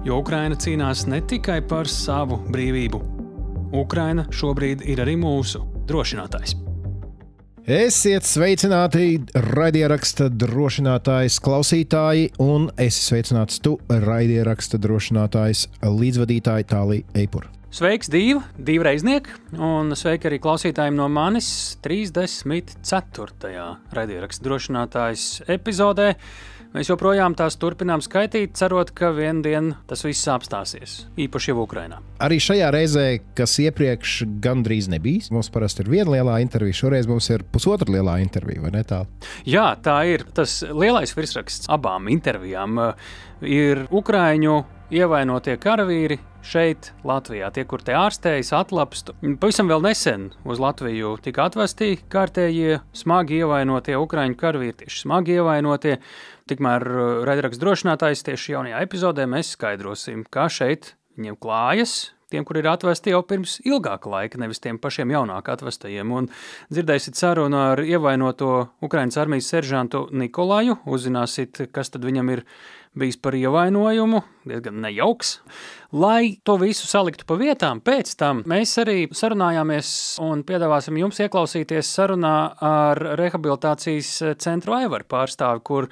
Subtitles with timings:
[0.00, 2.98] Jo Ukraina cīnās ne tikai par savu brīvību.
[3.76, 6.54] Ukraina šobrīd ir arī mūsu drošinātājs.
[7.70, 9.20] Esiet sveicināti,
[9.52, 17.52] raidieraksta drošinātājs, klausītāji, un es esmu sveicināts tu, raidieraksta drošinātājs, līdzvadītāji Tālija Eipura.
[17.70, 23.68] Sveiks, divi reiznieki, un sveiki arī klausītājiem no manis 34.
[23.94, 26.14] raidieraksta drošinātājs epizodē.
[26.70, 31.98] Mēs joprojām tās turpinām skaitīt, cerot, ka vienā dienā tas viss apstāsies, īpaši jau Ukrajinā.
[32.22, 34.12] Arī šajā reizē, kas iepriekš
[34.44, 38.70] gandrīz nebija, mums parasti ir viena lielā intervija, šoreiz mums ir pusotra lielā intervija, vai
[38.76, 39.00] ne tā?
[39.50, 40.22] Jā, tā ir.
[40.36, 43.10] Tas lielais virsraksts abām intervijām uh,
[43.42, 44.60] ir Ukrāņu
[44.90, 47.50] ievainotie karavīri šeit, Latvijā.
[47.54, 49.14] Tie, kur te ārstējas, atlapstu.
[49.40, 55.98] Pavisam vēl nesen uz Latviju tika atvesti kārtējie smagi ievainotie Ukrāņu karavīri, tieši smagi ievainotie.
[56.50, 62.00] Tikmēr uh, raidījums drošinātājs tieši jaunajā epizodē mēs skaidrosim, kā šeit viņiem klājas.
[62.30, 66.12] Tiem, kur ir atvesti jau pirms ilgāka laika, nevis tiem pašiem jaunāk atvestajiem.
[66.14, 66.28] Un
[66.70, 70.76] dzirdēsiet sarunu ar ievainoto Ukraiņas armijas seržantu Nikolaju.
[70.86, 72.44] Uzzināsiet, kas tad viņam ir
[72.98, 75.36] bijis par ievainojumu, diezgan nejauks.
[75.92, 79.92] Lai to visu saliktu pa vietām, pēc tam mēs arī sarunājāmies
[80.24, 85.90] un piedāvāsim jums ieklausīties sarunā ar rehabilitācijas centru Aivaru pārstāvi, kur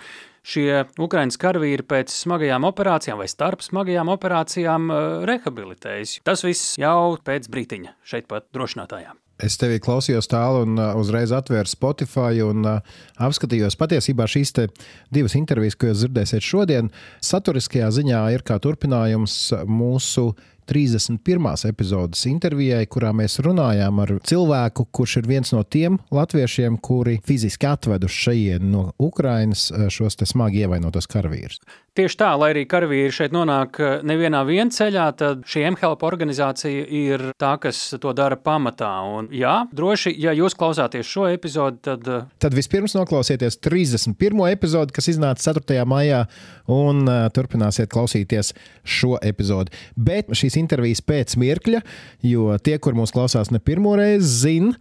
[0.49, 6.19] šie Ukraiņas karavīri pēc smagajām operācijām vai starp smagajām operācijām eh, rehabilitējas.
[6.27, 9.19] Tas viss jau pēc brītiņa šeit pat drošinātājām.
[9.39, 13.79] Es tevi klausījos tālu un uh, uzreiz atvēru Spotify un uh, apskatījos.
[13.79, 14.55] Patiesībā šīs
[15.15, 19.39] divas intervijas, ko jūs dzirdēsiet šodien, saturiskajā ziņā ir kā turpinājums
[19.71, 20.33] mūsu
[20.69, 21.69] 31.
[21.71, 27.71] epizodes intervijai, kurā mēs runājām ar cilvēku, kurš ir viens no tiem latviešiem, kuri fiziski
[27.71, 31.63] atveduši šeit no Ukrainas eh, šos smagi ievainotos karavīrus.
[31.99, 37.25] Tieši tā, lai arī karavīri šeit nonāk eh, nevienā ceļā, tad šī MHLP organizācija ir
[37.35, 38.91] tā, kas to dara pamatā.
[39.03, 42.07] Un, jā, droši, ja jūs klausāties šo epizodi, tad.
[42.07, 44.15] Eh, tad vispirms noklausieties 31.
[44.53, 45.83] epizodi, kas iznāca 4.
[45.91, 46.23] maijā,
[46.71, 48.53] un uh, turpināsiet klausīties
[48.87, 49.75] šo epizodi.
[49.99, 51.83] Bet šīs intervijas pēc mirkļa,
[52.31, 54.77] jo tie, kur mūs klausās ne pirmo reizi, zina,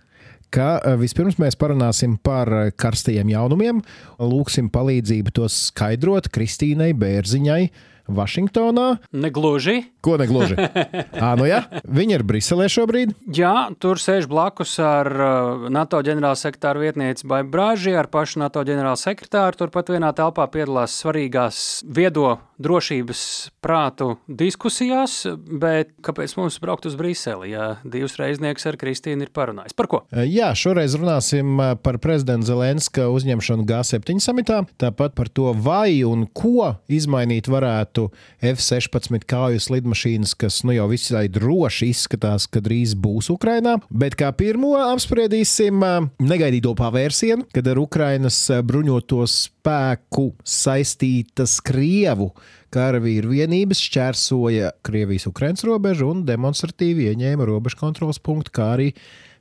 [0.54, 3.84] ka eh, vispirms mēs parunāsim par karstajiem jaunumiem,
[4.20, 7.62] lūgsim palīdzību tos skaidrot Kristīnai Bērziņai.
[8.08, 8.88] Vašingtonā.
[9.12, 9.82] Negluži.
[10.02, 10.58] Ko negluži?
[11.24, 13.14] à, nu jā, viņi ir Briselē šobrīd.
[13.36, 19.60] Jā, tur sēž blakus ar uh, NATO ģenerālsekretāra vietnieci Baibu Brāži, ar pašu NATO ģenerālsekretāru.
[19.64, 23.22] Turpat vienā telpā piedalās svarīgās viedo drošības
[23.62, 25.20] prātu diskusijās,
[25.62, 29.76] bet kāpēc mums braukt uz Briseli, ja divas reiznieks ar Kristīnu ir parunājis?
[29.78, 30.02] Par ko?
[30.26, 36.74] Jā, šoreiz runāsim par prezidenta Zelenska uzņemšanu G7 samitā, tāpat par to, vai un ko
[36.90, 37.97] izmainīt varētu
[38.44, 43.78] F-16 kāju slidmašīnas, kas nu jau visai droši izskatās, ka drīz būs Ukrainā.
[43.90, 45.84] Bet kā pirmo apspriedīsim
[46.24, 52.32] negaidīto pavērsienu, kad ar Ukrainas bruņoto spēku saistītas Krievu
[52.74, 58.92] karavīru vienības šķērsoja Krievijas-Ukrainas robežu un demonstratīvi ieņēma robežu kontrols punktu, kā arī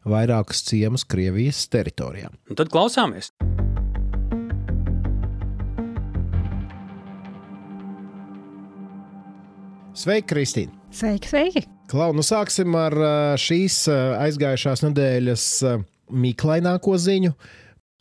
[0.06, 2.30] vairākus ciemus Krievijas teritorijā.
[2.50, 3.32] Un tad klausāmies!
[9.96, 10.74] Sveiki, Kristīne!
[10.92, 11.60] Sveiki, sveiki!
[11.88, 12.92] Klau, nu sāksim ar
[13.40, 15.44] šīs aizgājušās nedēļas
[16.12, 17.30] mīklaināko ziņu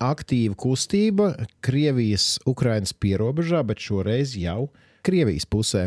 [0.03, 1.29] aktīva kustība
[1.63, 4.67] Krievijas-Ukrainas pierobežā, bet šoreiz jau
[5.07, 5.85] Krievijas pusē.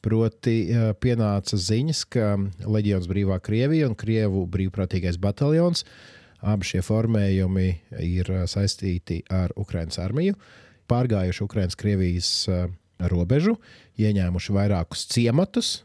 [0.00, 0.72] Proti,
[1.04, 2.32] pienāca ziņas, ka
[2.64, 5.84] Leģions Brīvā Krievija un Krievu brīvprātīgais bataljons
[6.40, 7.66] abi šie formējumi
[8.00, 10.40] ir saistīti ar Ukraiņas armiju,
[10.88, 12.30] pārgājuši Ukraiņas-Krievijas
[13.08, 13.56] robežu,
[14.00, 15.78] ieņēmuši vairākus ciematus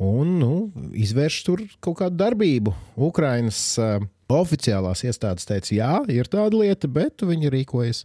[0.00, 0.54] un nu,
[0.96, 2.72] izvērš tur kaut kādu darbību.
[3.10, 3.62] Ukraiņas
[4.30, 8.04] Oficiālās iestādes teica, jā, ir tāda lieta, bet viņi rīkojas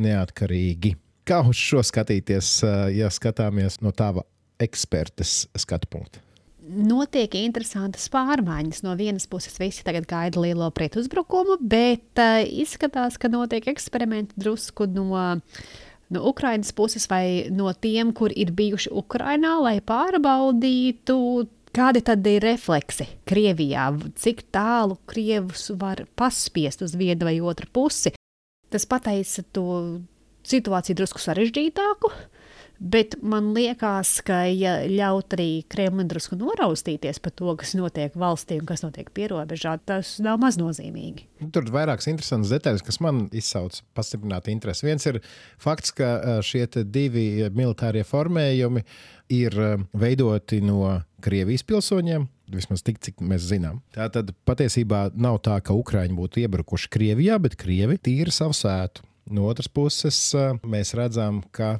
[0.00, 0.94] neatkarīgi.
[1.28, 2.62] Kā uz šo skatīties,
[2.96, 4.24] ja skatāmies no tava
[4.58, 6.22] ekspertes skatu punkta?
[6.68, 8.82] Notiek interesantas pārmaiņas.
[8.84, 14.84] No vienas puses, visi tagad gaida lielo pretuzbrukumu, bet uh, izskatās, ka notiek eksperimenti drusku
[14.92, 15.12] no
[16.14, 21.18] no Ukraiņas puses vai no tiem, kur ir bijuši Ukrajinā, lai pārbaudītu
[21.78, 23.90] Kādi tad ir refleksi Krievijā?
[24.18, 28.14] Cik tālu Krievus var paspiest uz vienu vai otru pusi?
[28.72, 29.66] Tas pateica to
[30.48, 32.10] situāciju drusku sarežģītāku.
[32.78, 38.60] Bet man liekas, ka, ja ļaut arī Kremlim drusku noraustīties par to, kas notiek valstī
[38.60, 41.26] un kas notiek pierobežā, tas nav maznozīmīgi.
[41.54, 44.86] Tur ir vairākas interesantas detaļas, kas man izsauc pastiprināti interesi.
[44.86, 45.18] Viens ir
[45.58, 48.84] fakts, ka šie divi militārie formējumi
[49.34, 49.58] ir
[49.98, 52.30] veidoti no Krievijas pilsoņiem.
[52.54, 53.82] Vismaz tik, cik mēs zinām.
[53.92, 59.02] Tā tad patiesībā nav tā, ka Ukrāņi būtu iebrukuši Krievijā, bet Krievi tīra savu sētu.
[59.30, 60.18] No otras puses,
[60.64, 61.76] mēs redzam, ka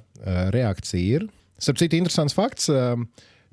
[0.55, 1.29] reakcija ir.
[1.59, 2.69] Starp citu, interesants fakts.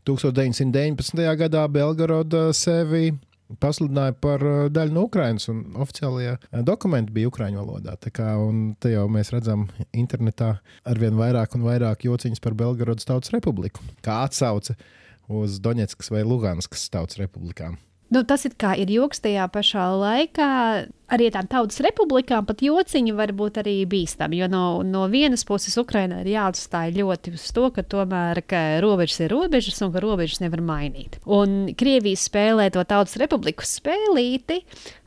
[0.06, 1.21] 1919.
[1.39, 3.13] gadā Belgoroda sevi
[3.62, 4.42] pasludināja par
[4.74, 7.95] daļu no Ukrainas, un oficiālajie dokumenti bija Ukrāņu valodā.
[8.01, 8.33] Tā kā,
[8.81, 10.56] te jau mēs redzam internetā
[10.86, 14.77] arvien vairāk un vairāk jociņas par Belgorodas Tautas Republiku, kā atsauce
[15.30, 17.77] uz Doņetskas vai Luganskas Tautas Republikām.
[18.13, 20.50] Nu, tas ir joks tajā pašā laikā
[21.12, 24.40] arī tām tautas republikām pat jociņi var būt arī bīstami.
[24.42, 29.25] Jo no, no vienas puses Ukraiņai ir jāatstāj ļoti uz to, ka tomēr ka robežas
[29.25, 31.19] ir robežas un ka robežas nevar mainīt.
[31.25, 34.62] Un Krievija spēlē to tautas republiku spēlīti.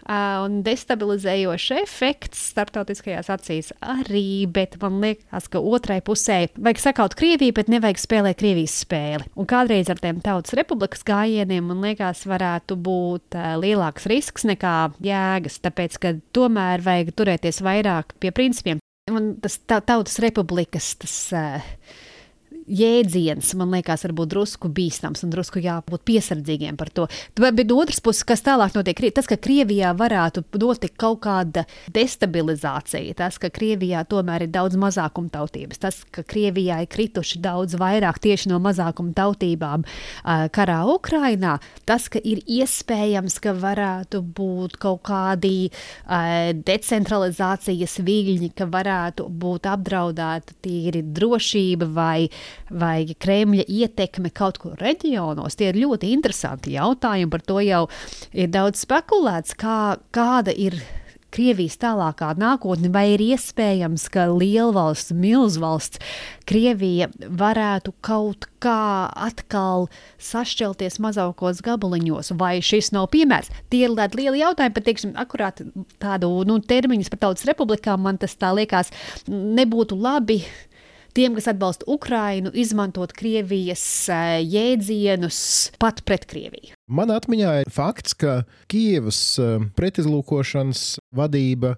[0.08, 7.52] Un destabilizējošs efekts starptautiskajās acīs arī, bet man liekas, ka otrai pusē vajag sakaut Krieviju,
[7.58, 9.28] bet nevajag spēlēt Krievijas spēli.
[9.36, 14.76] Un kādreiz ar tiem tautas republikas gājieniem, man liekas, varētu būt uh, lielāks risks nekā
[15.04, 15.60] jēgas.
[15.66, 18.80] Tāpēc, ka tomēr vajag turēties vairāk pie principiem.
[19.12, 21.68] Un tas tautas republikas tas, uh,
[22.68, 27.06] jēdziens, man liekas, varbūt drusku bīstams un drusku jābūt piesardzīgiem par to.
[27.38, 33.16] Bet no otras puses, kas tālāk notiek, tas, ka Krievijā varētu notikt kaut kāda destabilizācija,
[33.18, 38.52] tas, ka Krievijā tomēr ir daudz mazākumtautības, tas, ka Krievijā ir krituši daudz vairāk tieši
[38.52, 39.86] no mazākumtautībām
[40.54, 45.70] karā Ukrainā, tas, ka ir iespējams, ka varētu būt kaut kādi
[46.68, 52.28] decentralizācijas viļņi, ka varētu būt apdraudēta tīri drošība vai
[52.70, 55.58] vai Kremļa ietekme kaut kur reģionos.
[55.58, 57.30] Tie ir ļoti interesanti jautājumi.
[57.32, 57.82] Par to jau
[58.32, 60.80] ir daudz spekulēts, kā, kāda ir
[61.28, 66.00] Krievijas tālākā nākotne, vai ir iespējams, ka lielvalsts, milzvalsts
[66.48, 69.90] Krievija varētu kaut kā atkal
[70.24, 73.52] sašķelties mazākos gabaliņos, vai šis nav piemērs?
[73.68, 75.60] Tie ir lieli jautājumi, pat teiksim, akurāt
[76.00, 78.88] tādu nu, termiņus par tautas republikām, man tas tā liekas,
[79.28, 80.40] nebūtu labi
[81.16, 85.40] tiem, kas atbalsta Ukrainu, izmantot Krievijas eh, jēdzienus
[85.80, 86.76] pat pret Krieviju.
[86.88, 91.76] Man atmiņā ir fakts, ka Kievas eh, pretizlūkošanas vadība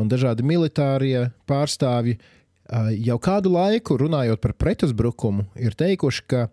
[0.00, 6.46] un dažādi militārie pārstāvji eh, jau kādu laiku runājot par pretuzbrukumu, ir teikuši, ka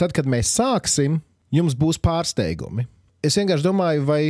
[0.00, 1.20] tad, kad mēs sāksim,
[1.52, 2.88] jums būs pārsteigumi.
[3.22, 4.22] Es vienkārši domāju, vai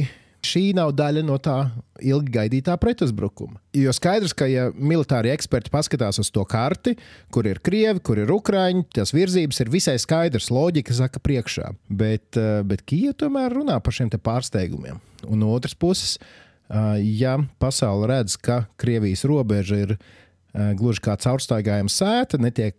[0.47, 1.57] šī nav daļa no tā
[2.03, 3.61] ilgi gaidītā pretuzbrukuma.
[3.77, 6.97] Jo skaidrs, ka ja militāri eksperti paskatās uz to karti,
[7.33, 11.73] kur ir krievi, kur ir ukrāņi, tās virzības ir visai skaidrs, loģika saka priekšā.
[11.89, 15.01] Bet, eh, bet Kijava tomēr runā par šiem pārsteigumiem.
[15.29, 19.99] Un no otras puses, eh, ja pasaule redz, ka Krievijas robeža ir
[20.55, 22.77] eh, gluži kā caurstaigājama sēta, netiek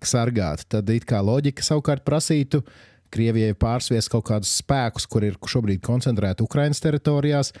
[0.00, 2.64] sargāta, tad it kā loģika savukārt prasītu
[3.12, 7.52] Krievijai pārsviest kaut kādus spēkus, kur ir šobrīd koncentrēti Ukraiņas teritorijās,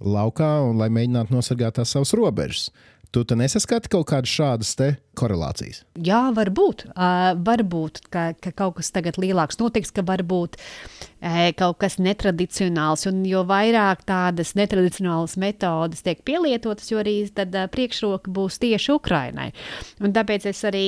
[0.00, 2.70] laukā, un lai mēģinātu nosargāt tās savas robežas.
[3.10, 4.76] Tu nesaskati kaut kādas šādas
[5.18, 5.80] korelācijas?
[5.98, 6.84] Jā, varbūt.
[6.92, 13.08] Uh, varbūt ka, ka kaut kas tagad lielāks notiks, ka varbūt uh, kaut kas netradicionāls.
[13.10, 18.94] Un jo vairāk tādas netradicionālas metodes tiek pielietotas, jo arī tad, uh, priekšroka būs tieši
[18.94, 19.50] Ukrainai.
[19.98, 20.86] Un tāpēc es arī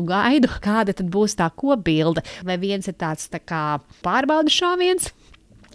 [0.00, 2.24] gaidu, kāda būs tā kopbilde.
[2.48, 3.64] Vai viens ir tāds tā kā
[4.00, 5.12] pārbaudas šāviens,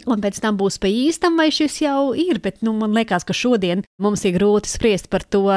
[0.06, 2.42] Un pēc tam būs pa īstam, vai šis jau ir.
[2.44, 5.48] Bet nu, man liekas, ka šodien mums ir grūti spriest par to,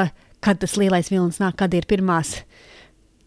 [0.43, 2.39] kad tas lielais vilnis nāk, kad ir pirmās.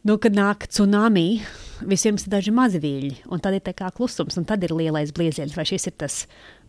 [0.03, 1.45] Nu, kad nāk tsunami,
[1.87, 5.13] vispirms ir daži mazi viļņi, un tad ir tā kā klusums, un tad ir lielais
[5.15, 5.55] blieziens.
[5.55, 6.25] Vai šis ir tas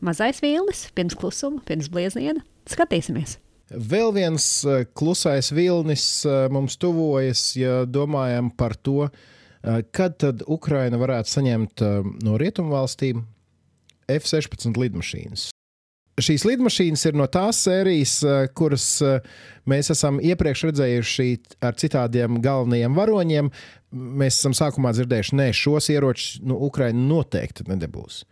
[0.05, 2.43] mazais vilnis, pirms klusuma, pirms blieziena?
[2.69, 3.39] Skatīsimies!
[3.73, 10.43] Vēl viens eh, klusais vilnis eh, mums tuvojas, ja domājam par to, eh, kad tad
[10.45, 11.85] Ukraina varētu saņemt
[12.21, 13.23] no rietumvalstīm
[14.11, 15.49] F-16 lidmašīnas.
[16.21, 19.23] Šīs lidmašīnas ir no tās sērijas, eh, kuras eh,
[19.69, 21.29] mēs esam iepriekš redzējuši
[21.65, 23.49] ar citādiem galvenajiem varoņiem.
[24.21, 28.23] Mēs esam sākumā dzirdējuši, ka šos ieročus nu, Ukraiņa noteikti nedabūs.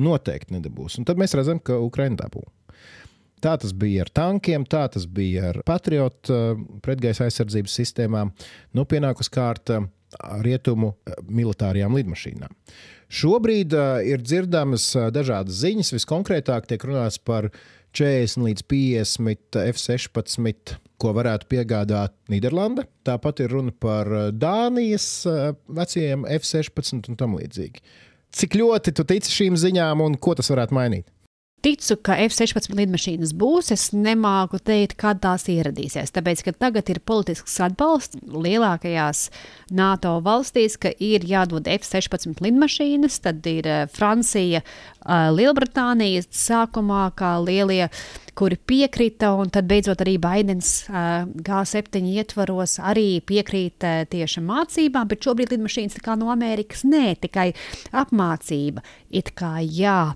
[0.00, 0.96] Noteikti nedabūs.
[1.00, 2.44] Un tad mēs redzam, ka Ukraiņa dabū.
[3.44, 8.32] Tā tas bija ar tankiem, tā tas bija ar patriotu eh, pretgaisa aizsardzības sistēmām.
[8.72, 9.82] Nu, pienākus kārta
[10.44, 10.94] rietumu
[11.28, 12.52] militārajām lidmašīnām.
[13.06, 15.94] Šobrīd uh, ir dzirdamas uh, dažādas ziņas.
[15.94, 17.50] Viskonkrētāk tiek runāts par
[17.96, 22.86] 40 līdz 50 F-16, ko varētu piegādāt Nīderlanda.
[23.06, 27.84] Tāpat ir runa par Dānijas uh, vecajiem F-16 un tam līdzīgi.
[28.36, 31.06] Cik ļoti tu tici šīm ziņām un ko tas varētu mainīt?
[31.64, 33.72] Ticu, ka F-16 lidmašīnas būs.
[33.74, 36.12] Es nemāku teikt, kad tās ieradīsies.
[36.14, 39.26] Tāpēc, ka tagad ir politisks atbalsts lielākajās
[39.76, 47.36] NATO valstīs, ka ir jādod F-16 lidmašīnas, tad ir eh, Francija, eh, Lielbritānija sākumā kā
[47.42, 47.90] lielie
[48.36, 55.54] kuri piekrita, un tad beidzot arī Baidens G7 ietvaros arī piekrīt tieši mācībām, bet šobrīd
[55.54, 57.48] lidmašīnas no Amerikas nē, tikai
[57.96, 58.84] apmācība.
[59.08, 60.14] It kā jā.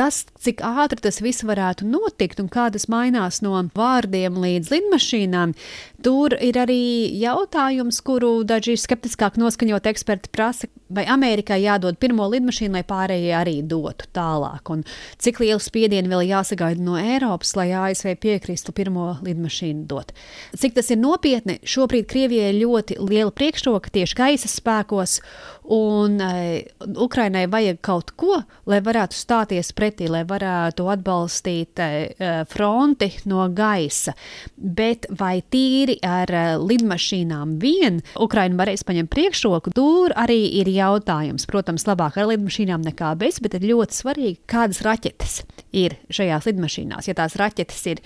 [0.00, 5.52] Tas, cik ātri tas viss varētu notikt un kā tas mainās no vārdiem līdz lidmašīnām,
[6.00, 12.78] tur ir arī jautājums, kuru daži skeptiskāk noskaņot eksperti prasa, vai Amerikai jādod pirmo lidmašīnu,
[12.78, 14.86] lai pārējie arī dotu tālāk, un
[15.20, 20.14] cik lielu spiedienu vēl jāsagaida no Eiropas, lai ASV piekristu pirmo lidmašīnu dot.
[20.56, 25.20] Cik tas ir nopietni, šobrīd Krievijai ir ļoti liela priekšroka tieši gaisa spēkos,
[25.70, 26.58] un uh,
[27.02, 34.14] Ukrainai vajag kaut ko, lai varētu stāties pretī, lai varētu atbalstīt uh, fronti no gaisa.
[34.56, 41.46] Bet vai tīri ar uh, lidmašīnām vien Ukraina varēs paņemt priekšroku, tur arī ir jautājums.
[41.50, 45.42] Protams, labāk ar lidmašīnām nekā bez, bet ir ļoti svarīgi, kādas raķetes
[45.76, 47.10] ir šajās lidmašīnās.
[47.10, 48.02] Ja tās raķetes ir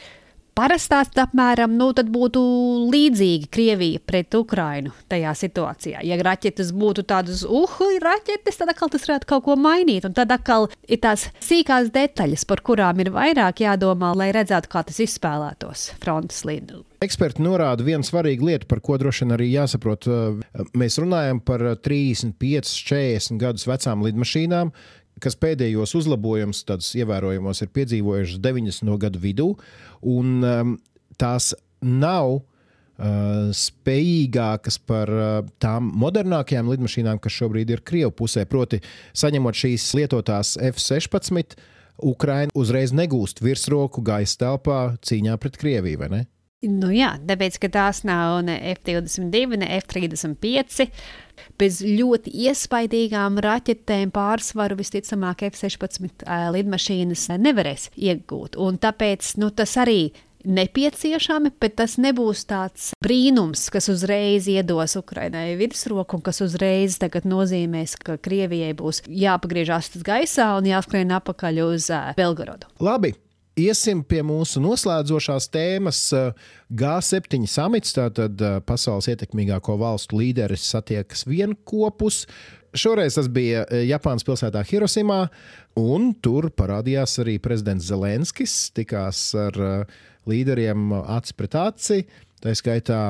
[0.56, 2.40] parastās apmēram, nu, tad būtu
[2.92, 6.02] līdzīgi Krievija pret Ukrainu tajā situācijā.
[6.06, 10.06] Ja raķetes būtu tādas uhuļu raķetes, tad atkal tas varētu kaut ko mainīt.
[10.08, 14.84] Un tad atkal ir tās sīkās detaļas, par kurām ir vairāk jādomā, lai redzētu, kā
[14.86, 16.82] tas izspēlētos frontes līnijā.
[17.04, 20.06] Eksperti norāda vienu svarīgu lietu, par ko droši vien arī jāsaprot.
[20.78, 24.70] Mēs runājam par 35, 40 gadus vecām lidmašīnām,
[25.22, 28.96] kas pēdējos uzlabojumus, tādus ievērojamos, ir piedzīvojušas 90.
[29.04, 29.48] gadu vidū,
[30.14, 30.74] un um,
[31.20, 31.52] tās
[31.84, 38.46] nav uh, spējīgākas par uh, tām modernākajām lidmašīnām, kas šobrīd ir Krievijas pusē.
[38.50, 38.82] Proti,
[39.16, 41.58] saņemot šīs lietotās F-16,
[42.02, 46.24] Ukraina uzreiz negūst virsroku gaisa telpā cīņā pret Krieviju?
[46.64, 50.86] Nu jā, tāpēc, ka tās nav ne F-22, ne F-35.
[51.60, 58.56] Bez ļoti iespaidīgām raķetēm pārsvaru visticamāk F-16 lidmašīnas nevarēs iegūt.
[58.56, 65.54] Un tāpēc nu, tas arī nepieciešami, bet tas nebūs tāds brīnums, kas uzreiz iedos Ukrainai
[65.60, 72.68] virsroku un kas uzreiz nozīmēs, ka Krievijai būs jāpagriežās gaisā un jāskrien atpakaļ uz Belgorodu.
[72.84, 73.14] Labi,
[73.54, 76.00] Iesim pie mūsu noslēdzošās tēmas.
[76.74, 82.24] G7 samits, tātad pasaules ietekmīgāko valstu līderis satiekas vienopus.
[82.74, 85.20] Šoreiz tas bija Japānas pilsētā Hirosimā,
[85.78, 88.56] un tur parādījās arī prezidents Zelenskis.
[88.74, 89.60] Tikās ar
[90.26, 92.02] līderiem aci pret aci,
[92.42, 93.04] tā skaitā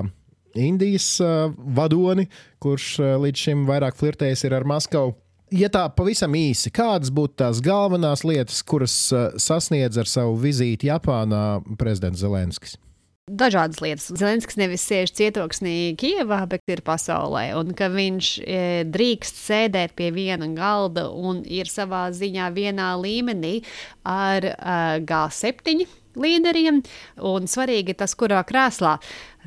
[0.61, 1.17] Indijas
[1.57, 2.29] vadoni,
[2.61, 5.17] kurš līdz šim vairāk flirtējis ar Maskavu
[5.53, 10.91] ja tā pavisam īsi, kādas būtu tās galvenās lietas, kuras uh, sasniedz ar savu vizīti
[10.91, 12.79] Japānā prezidents Zelenskis?
[13.25, 14.11] Dažādas lietas.
[14.13, 17.47] Zelenskis nevis sēž cietoksnī Kijavā, bet ir pasaulē.
[17.57, 23.55] Un ka viņš e, drīkst sēdēt pie viena galda un ir savā ziņā vienā līmenī
[24.05, 24.57] ar e,
[25.09, 25.87] G7
[26.21, 26.80] līderiem.
[27.25, 28.97] Un svarīgi tas, kurā krēslā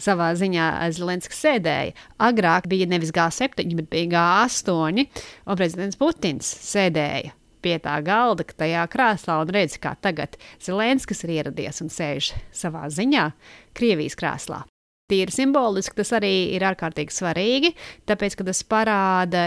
[0.02, 1.96] savā ziņā Zelenskis sēdēja.
[2.24, 5.08] Agrāk bija nevis G7, bet bija G8,
[5.48, 7.34] un prezidents Putins sēdēja
[7.68, 12.86] pie tā galda, tajā krēslā un redz, kā tagad Zelenskis ir ieradies un sēž savā
[12.94, 13.32] ziņā
[13.78, 14.64] Krievijas krēslā.
[15.08, 17.74] Tīri simboliski tas arī ir ārkārtīgi svarīgi,
[18.10, 19.46] tāpēc, ka tas parāda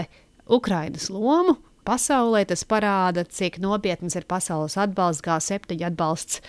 [0.49, 6.41] Ukrainas lomu pasaulē, tas parāda, cik nopietns ir pasaules atbalsts, G7 atbalsts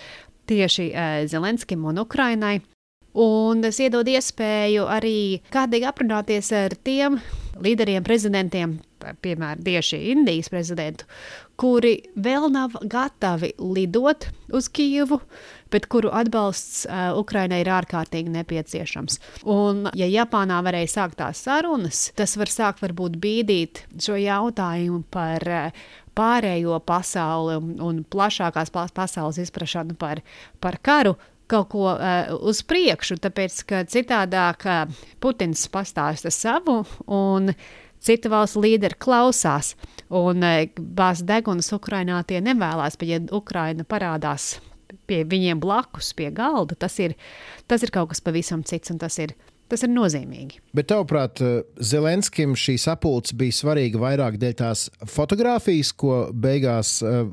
[0.51, 0.91] tieši
[1.31, 2.61] Zelenskim un Ukrainai.
[3.13, 7.19] Un tas iedod iespēju arī kādīgi aprunāties ar tiem
[7.61, 8.79] līderiem, prezidentiem,
[9.21, 11.05] piemēram, tieši Indijas prezidentu,
[11.61, 15.21] kuri vēl nav gatavi lidot uz Kijevu,
[15.73, 19.19] bet kuru atbalsts uh, Ukrainai ir ārkārtīgi nepieciešams.
[19.53, 25.49] Un, ja Japānā varēja sākt tās sarunas, tas var sākt varbūt bīdīt šo jautājumu par
[25.49, 25.85] uh,
[26.19, 30.23] pārējo pasauli un, un plašākās pasaules izpratni par,
[30.61, 31.17] par karu
[31.53, 37.53] kaut ko uh, uz priekšu, tāpēc ka citādāk uh, Putins pastāsta savu un
[38.03, 39.75] citu valstu līderi klausās.
[40.09, 44.55] Un uh, bāzes degunas Ukrainā tie nevēlas, bet ja Ukraina parādās
[45.09, 47.17] pie viņiem blakus, pie galda, tas ir,
[47.69, 49.35] tas ir kaut kas pavisam cits un tas ir
[49.73, 50.61] tas ir nozīmīgi.
[50.77, 51.43] Bet, tavuprāt,
[51.81, 57.25] Zelenskim šī sapulce bija svarīga vairāk dēļ tās fotografijas, ko beigās uh,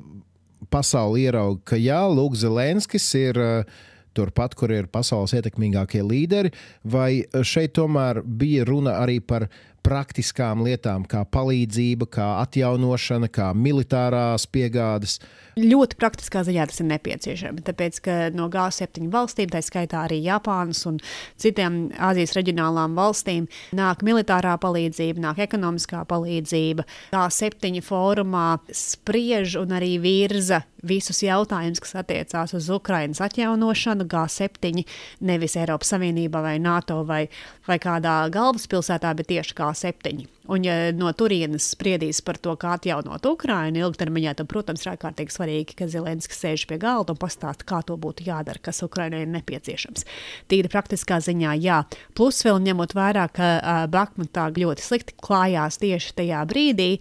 [0.72, 3.40] pasauli ierauga, ka jā, Lūk, Zelenskis ir.
[3.40, 3.86] Uh,
[4.20, 6.52] turpat, kur ir pasaules ietekmīgākie līderi,
[6.84, 9.48] vai šeit tomēr bija runa arī par
[9.86, 15.20] praktiskām lietām, kā palīdzība, kā atjaunošana, kā militārās piegādes.
[15.60, 17.64] Ļoti praktiskā ziņā tas ir nepieciešams.
[17.68, 21.00] Tāpēc, ka no G7 valstīm, tā skaitā arī Japānas un
[21.40, 26.88] citām Āzijas reģionālām valstīm, nāk militārā palīdzība, nāk ekonomiskā palīdzība.
[27.12, 34.08] G7 fórumā spriež un arī virza visus jautājumus, kas attiecās uz Ukraiņas atjaunošanu.
[34.10, 34.86] G7
[35.28, 37.26] nevis Eiropas Savienībā vai NATO vai,
[37.68, 40.39] vai kādā galvaspilsētā, bet tieši G7.
[40.50, 45.36] Un, ja no turienes spriedīs par to, kā atjaunot Ukrajinu ilgtermiņā, tad, protams, ir ārkārtīgi
[45.36, 49.32] svarīgi, ka Zelenskis sēž pie galda un pastāsta, kā to būtu jādara, kas Ukrajinai ir
[49.36, 50.08] nepieciešams.
[50.50, 51.84] Tīri praktiskā ziņā, jā.
[52.18, 56.92] Plus, vēl ņemot vērā, ka uh, Bakmatā ļoti slikti klājās tieši tajā brīdī,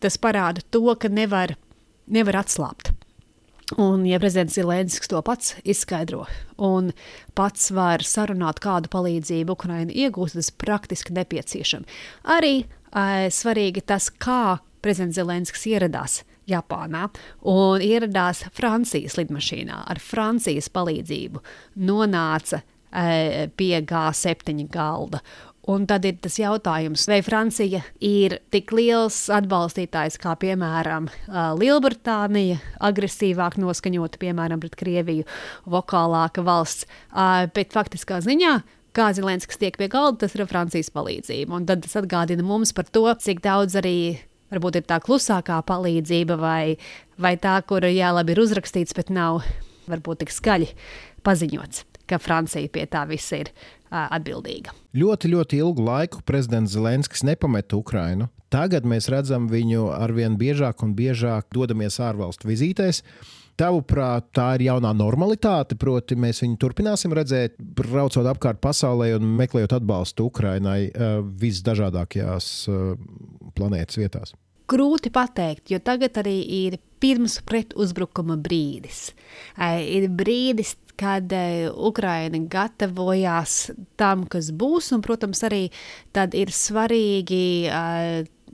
[0.00, 1.58] tas parāda to, ka nevar,
[2.08, 2.94] nevar atslābt.
[3.80, 6.26] Un, ja prezidents Zelenskis to pats izskaidro
[6.60, 6.90] un
[7.34, 12.02] pats var sarunāt, kādu palīdzību Ukraina iegūst, tas praktiski nepieciešams.
[12.36, 16.20] Arī svarīgi tas, kā prezidents Zelenskis ieradās
[16.50, 17.08] Japānā
[17.48, 21.40] un ieradās Francijas lidmašīnā ar Francijas palīdzību,
[21.88, 25.22] nonāca e, pie G7 galda.
[25.72, 31.06] Un tad ir tas jautājums, vai Francija ir tik liels atbalstītājs kā, piemēram,
[31.56, 35.24] Lielbritānija, agresīvāk noskaņota, piemēram, pret Krieviju,
[35.72, 36.84] vokālāka valsts,
[37.56, 38.58] bet faktiskā ziņā.
[38.94, 41.50] Kā Zelenskis tiek pie galda, tas ir Francijas palīdzība.
[41.56, 44.20] Un tad tas atgādina mums par to, cik daudz arī
[44.54, 46.76] varbūt ir tā klusākā palīdzība, vai,
[47.18, 49.42] vai tā, kur jā, labi ir uzrakstīts, bet nav
[49.90, 50.70] varbūt tik skaļi
[51.26, 53.50] paziņots, ka Francija pie tā viss ir
[53.94, 54.74] atbildīga.
[54.94, 58.30] Ļoti, ļoti ilgu laiku prezidents Zelenskis nepameta Ukrainu.
[58.54, 63.02] Tagad mēs redzam viņu arvien biežāk un biežāk dodamies ārvalstu vizītēs.
[63.60, 69.76] Tavuprāt, tā ir jaunā normalitāte, proti, mēs viņu turpināsim redzēt, braucot apkārt pasaulē un meklējot
[69.78, 70.88] atbalstu Ukrainai
[71.38, 72.48] visdažādākajās
[73.54, 74.34] planētas vietās.
[74.70, 79.10] Grūti pateikt, jo tagad arī ir pirms pretuzbrukuma brīdis.
[79.60, 85.66] Ir brīdis, kad uh, Ukraina gatavojās tam, kas būs, un, protams, arī
[86.14, 87.44] tad ir svarīgi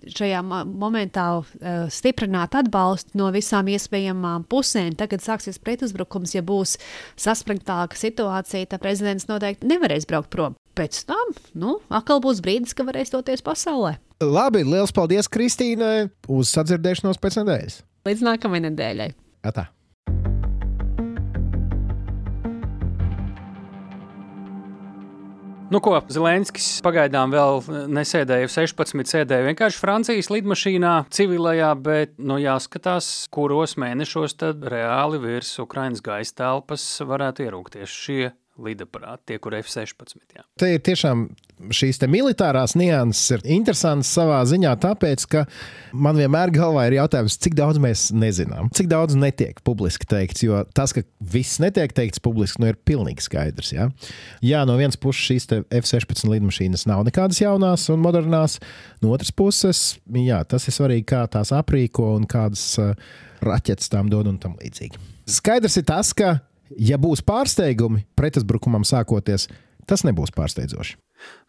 [0.08, 4.94] šajā momentā uh, stiprināt atbalstu no visām iespējamām pusēm.
[4.98, 6.76] Tagad sāksies pretuzbrukums, ja būs
[7.20, 10.56] saspringtāka situācija, tad prezidents noteikti nevarēs braukt prom.
[10.78, 13.96] Pēc tam, nu, atkal būs brīdis, kad varēs doties pasaulē.
[14.20, 17.82] Labi, liels paldies Kristīnai uz sadzirdēšanos pēc nedēļas.
[18.08, 19.12] Līdz nākamajai nedēļai.
[19.48, 19.70] Atā.
[25.70, 27.60] Nu, ko Zelenskis pagaidām vēl
[27.94, 35.52] nesēdēja 16, sēdēja vienkārši Francijas lidmašīnā, civilajā, bet nu, jāskatās, kuros mēnešos tad reāli virs
[35.62, 38.32] Ukraiņas gaisa telpas varētu ierūkties šie
[38.64, 40.20] lidaparāti, tie, kur F-16.
[40.36, 40.44] Jā.
[40.60, 41.28] Te ir tiešām
[41.74, 45.44] šīs militārās nianses ir interesantas savā ziņā, tāpēc, ka
[45.92, 50.44] man vienmēr galvā ir jautājums, cik daudz mēs nezinām, cik daudz netiek publiski teikts.
[50.46, 53.72] Jo tas, ka viss netiek teikts publiski, nu, ir pilnīgi skaidrs.
[53.76, 53.90] Ja?
[54.44, 58.58] Jā, no vienas puses šīs F-16 lidmašīnas nav nekādas jaunās un modernās,
[59.04, 59.84] no otras puses,
[60.16, 62.94] jā, tas ir svarīgi, kā tās aprīko un kādas uh,
[63.44, 65.00] raķetes tām dod un tam līdzīgi.
[65.30, 66.38] Skaidrs ir tas, ka
[66.78, 69.48] ja būs pārsteigumi pretuzbrukumam sākoties,
[69.88, 70.98] tas nebūs pārsteidzoši.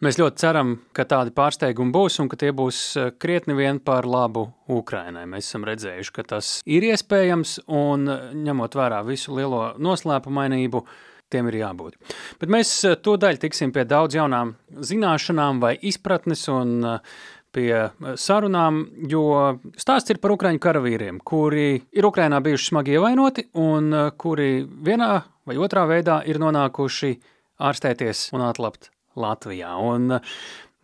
[0.04, 4.08] Mēs ļoti ceram, ka tādi pārsteigumi būs un ka tie būs eh, krietni vien par
[4.08, 5.24] labu Ukrainai.
[5.30, 10.84] Mēs esam redzējuši, ka tas ir iespējams un eh, ņemot vērā visu lielo noslēpumainību,
[11.32, 11.96] tiem ir jābūt.
[12.42, 14.56] Bet mēs eh, to daļu tiksim pie daudz jaunām
[14.92, 16.82] zināšanām vai izpratnes un
[17.52, 19.24] pie sarunām, jo
[19.80, 25.12] stāsts ir par ukraiņu karavīriem, kuri ir Ukrainā bijuši smagi ievainoti un kuri vienā
[25.48, 27.12] vai otrā veidā ir nonākuši
[27.62, 29.74] ārstēties un atlapt Latvijā.
[29.76, 30.18] Un,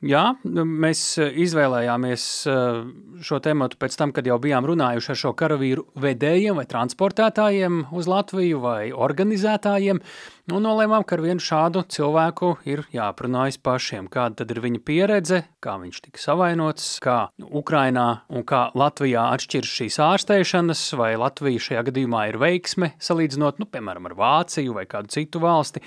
[0.04, 2.80] jā, mēs izvēlējāmies eh,
[3.24, 8.11] šo tēmu pēc tam, kad jau bijām runājuši ar šo karavīru vedējiem vai transportētājiem uz
[8.11, 10.02] Latviju vai organizētājiem.
[10.48, 15.42] Un nolēmām, ka ar vienu šādu cilvēku ir jāprunājas pašiem, kāda tad ir viņa pieredze,
[15.61, 21.84] kā viņš tika savainots, kā Ukrainā un kā Latvijā atšķiras šīs ārstēšanas, vai Latvija šajā
[21.90, 25.84] gadījumā ir veiksme, salīdzinot, nu, piemēram, ar Vāciju vai kādu citu valsti.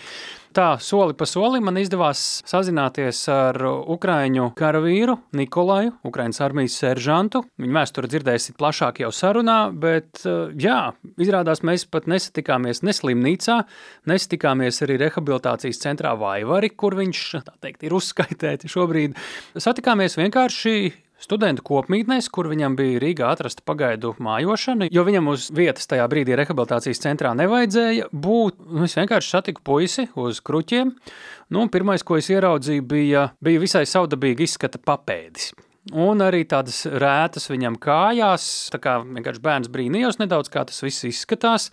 [0.51, 7.39] Tā soli pa solim man izdevās sazināties ar Ukrāņu karavīru Nikolaju, Ukraiņas armijas seržantu.
[7.61, 10.91] Viņa vēsturi dzirdēsiet plašāk jau sarunā, bet uh, jā,
[11.23, 13.61] izrādās mēs pat nesatikāmies ne slimnīcā,
[14.11, 19.15] nesatikāmies arī rehabilitācijas centrā Vaivari, kur viņš, tā teikt, ir uzskaitēti šobrīd.
[19.55, 20.75] Satikāmies vienkārši
[21.21, 26.35] studentu kopmītnēs, kur viņam bija Rīgā atrasta pagaidu mājošana, jo viņam uz vietas tajā brīdī
[26.39, 28.61] rehabilitācijas centrā nevajadzēja būt.
[28.67, 30.93] Nu, es vienkārši satiku puisi uz kruķiem.
[31.51, 35.51] Nu, pirmais, ko es ieraudzīju, bija, bija visai saudabīgi izskata papēdis.
[35.97, 38.45] Un arī tādas rētas viņam kājās.
[38.73, 41.71] Tā kā vienkārši bērns brīnījās nedaudz, kā tas viss izskatās.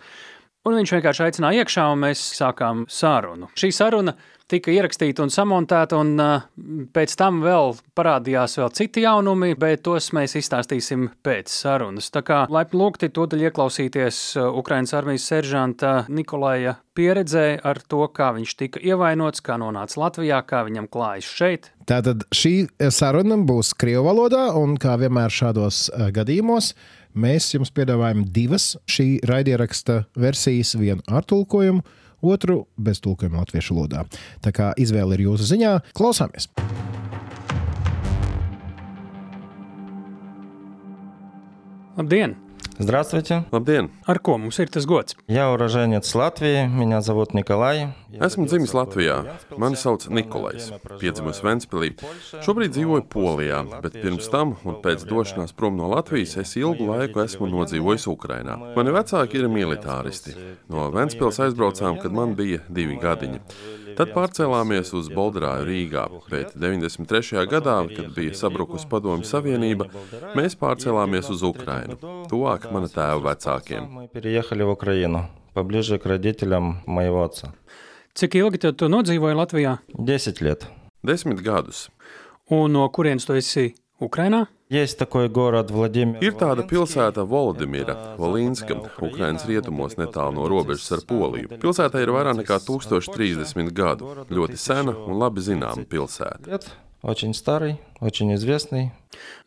[0.67, 3.47] Un viņš vienkārši aicināja iekšā, un mēs sākām sarunu.
[3.57, 4.15] Šī saruna
[4.49, 6.43] tika ierakstīta un samontēta, un uh,
[6.95, 12.11] pēc tam vēl parādījās vēl citi jaunumi, bet tos mēs izstāstīsim pēc sarunas.
[12.13, 18.55] Tā kā laipni lūgti tūdaļ ieklausīties Ukraiņas armijas seržanta Nikolaja pieredzē ar to, kā viņš
[18.59, 21.69] tika ievainots, kā nonāca Latvijā, kā viņam klājas šeit.
[21.89, 26.73] Tātad šī saruna būs Krievu valodā, un kā vienmēr šādos gadījumos
[27.17, 31.81] Mēs jums piedāvājam divas šī raidieraksta versijas, vienu ar tulkojumu,
[32.21, 34.05] otru bez tulkojuma latviešu valodā.
[34.43, 36.49] Tā kā izvēle ir jūsu ziņā, klausāmies!
[41.99, 42.48] Labdien!
[42.78, 43.44] Здравствуйте.
[43.52, 43.88] Labdien!
[44.04, 45.14] Ar ko mums ir tas gods?
[45.28, 47.94] Я уроженец Латвии, меня зовут Николай.
[48.20, 49.38] Esmu dzimis Latvijā.
[49.56, 50.70] Mani sauc Nikolais.
[51.00, 51.94] Piedzimis Ventspīlī.
[52.46, 57.24] Šobrīd dzīvoju Polijā, bet pirms tam un pēc došanās prom no Latvijas es ilgu laiku
[57.24, 58.58] esmu nodzīvojis Ukrajinā.
[58.76, 60.34] Mani vecāki ir militāristi.
[60.70, 63.40] No Ventspils aizbraucām, kad man bija divi gadiņi.
[63.94, 67.44] Tad pārcēlāmies uz Bolderāju Rīgā, bet 93.
[67.50, 69.86] gadā, kad bija sabrukusi Padomju Savienība,
[70.34, 71.98] mēs pārcēlāmies uz Ukrajinu,
[72.30, 73.88] tuvāk mana tēva vecākiem.
[73.88, 77.54] Мы переехали в Украину, поближе к родителям моего отца.
[78.14, 79.78] Cik ilgi tu, tu nodzīvoji Latvijā?
[79.98, 80.66] 10 лет.
[81.02, 81.88] Desmit gadus.
[82.50, 84.46] Un no kurienes tu esi Ukrainā?
[84.70, 86.18] Есть такой город Владимир.
[86.20, 91.58] Ir tāda pilsēta Volodimira, Volīnska, Ukrainas rietumos netālu no robežas ar Poliju.
[91.60, 94.24] Pilsētai ir vairāk nekā 1030 gadu.
[94.30, 96.46] Ļoti sena un labi zināma pilsēta.
[96.46, 96.70] Лет.
[97.02, 98.92] Очень старый, очень известный.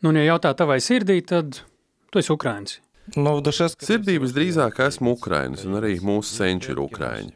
[0.00, 1.64] Nu, un, ja jautā tavai sirdī, tad
[2.12, 2.78] tu esi Ukraiņš.
[3.83, 7.35] Sirdī visdrīzāk esmu Ukrainas, un arī mūsu senči ir Ukraiņi.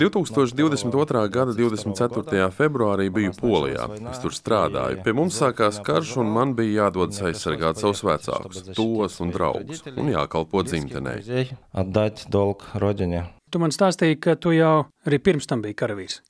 [0.00, 1.22] 2022.
[1.30, 2.50] gada 24.
[2.58, 3.86] februārī biju Polijā.
[4.10, 5.00] Es tur strādāju.
[5.06, 10.12] Pie mums sākās karš, un man bija jādodas aizsargāt savus vecākus, tos un draugus, un
[10.12, 11.22] jākalpo dzimtenei.
[13.54, 16.22] Tu man stāstīji, ka tu jau arī pirms tam biji karavīrs.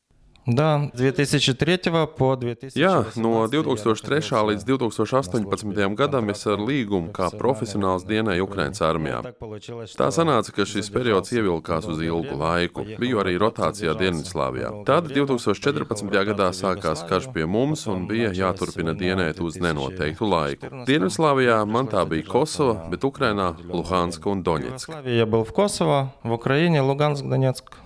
[0.51, 2.73] Да, с 2003 по 2000.
[2.73, 4.33] Jā, no 2003.
[4.49, 5.95] līdz 2018.
[5.95, 9.21] gadam es ar līgumu kā profesionāls dienēju Ukraiņas armijā.
[9.23, 12.85] Так получилось, Tā что sanāca, ka šis periods ievilkās uz ilgu laiku.
[12.97, 14.85] Biju arī rotācijā Dienvidslāvijā.
[14.85, 16.09] Tad 2014.
[16.09, 20.71] gadā sākās karš pie mums un bija jāturpina dienēt uz nenoteiktu laiku.
[20.89, 24.89] Dienvidslāvijā man tā bija Kosova, bet Ukrainā Luhanska un в Doņetska.
[24.89, 27.82] Югославии я был в Kosovo, в Украине Луганск, Донецк.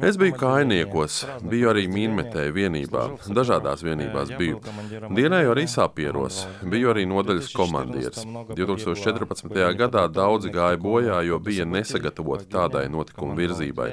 [0.00, 3.02] Es biju kainiekos, biju arī mīnmetēju vienībā,
[3.36, 4.62] dažādās vienībās biju.
[5.12, 8.24] Dienēju arī sapieros, biju arī nodaļas komandieris.
[8.56, 9.52] 2014.
[9.76, 13.90] gadā daudzi gāja bojā, jo bija nesagatavoti tādai notikuma virzībai.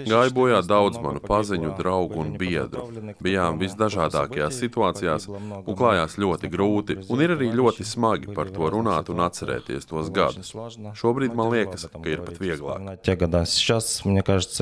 [0.00, 2.88] Gāja bojā daudz manu paziņu, draugu un biedru.
[3.22, 9.14] Bijām visdažādākajās situācijās, un klājās ļoti grūti, un ir arī ļoti smagi par to runāt
[9.14, 10.52] un atcerēties tos gadus.
[10.98, 12.98] Šobrīd man liekas, ka ir pat vieglāk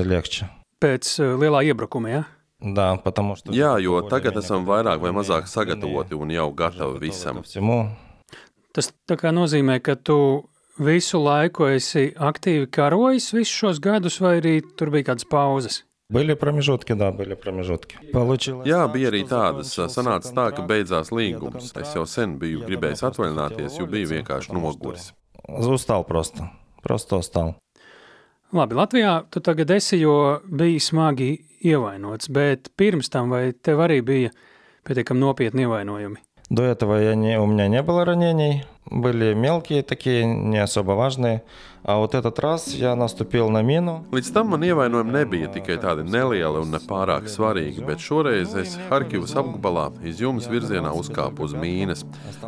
[0.00, 0.50] мне кажется, легче.
[0.76, 2.24] Pēc uh, lielā iebrukuma, ja?
[2.60, 3.52] Да, потому что...
[3.52, 7.36] Jā, jo tagad esam vairāk vai mazāk sagatavoti un jau gatavi visam.
[7.36, 7.90] Ко всему.
[8.72, 14.40] Tas tā kā nozīmē, ka tu visu laiku esi aktīvi karojis visus šos gadus, vai
[14.40, 15.84] arī tur bija kādas pauzes?
[16.08, 17.98] Были промежутки, да, были промежутки.
[18.12, 19.74] Получилось Jā, так, bija arī что tādas.
[19.74, 21.72] закончился Sanāca tā, ka контракт beidzās с līgums.
[21.72, 25.12] Дедом Es jau sen biju gribējis atvaļināties, jo biju vienkārši noguris.
[25.48, 26.50] Устал просто.
[26.82, 27.56] Просто устал.
[28.52, 31.32] Labi, Latvijā tu tagad esi, jo biji smagi
[31.66, 34.30] ievainots, bet pirms tam vai tev arī bija
[34.86, 36.22] pietiekami nopietni ievainojumi?
[36.48, 38.64] До этого я не, у меня не было ранений.
[38.88, 41.42] Были мелкие такие, не особо важные.
[41.88, 44.04] А вот этот раз я наступил на мину.
[44.10, 49.36] Līdz tam man ievainojumi nebija tikai tādi nelieli un nepārāk svarīgi, bet šoreiz es Harkivas
[49.38, 52.02] apgabalā iz jums virzienā uzkāpu uz mīnas.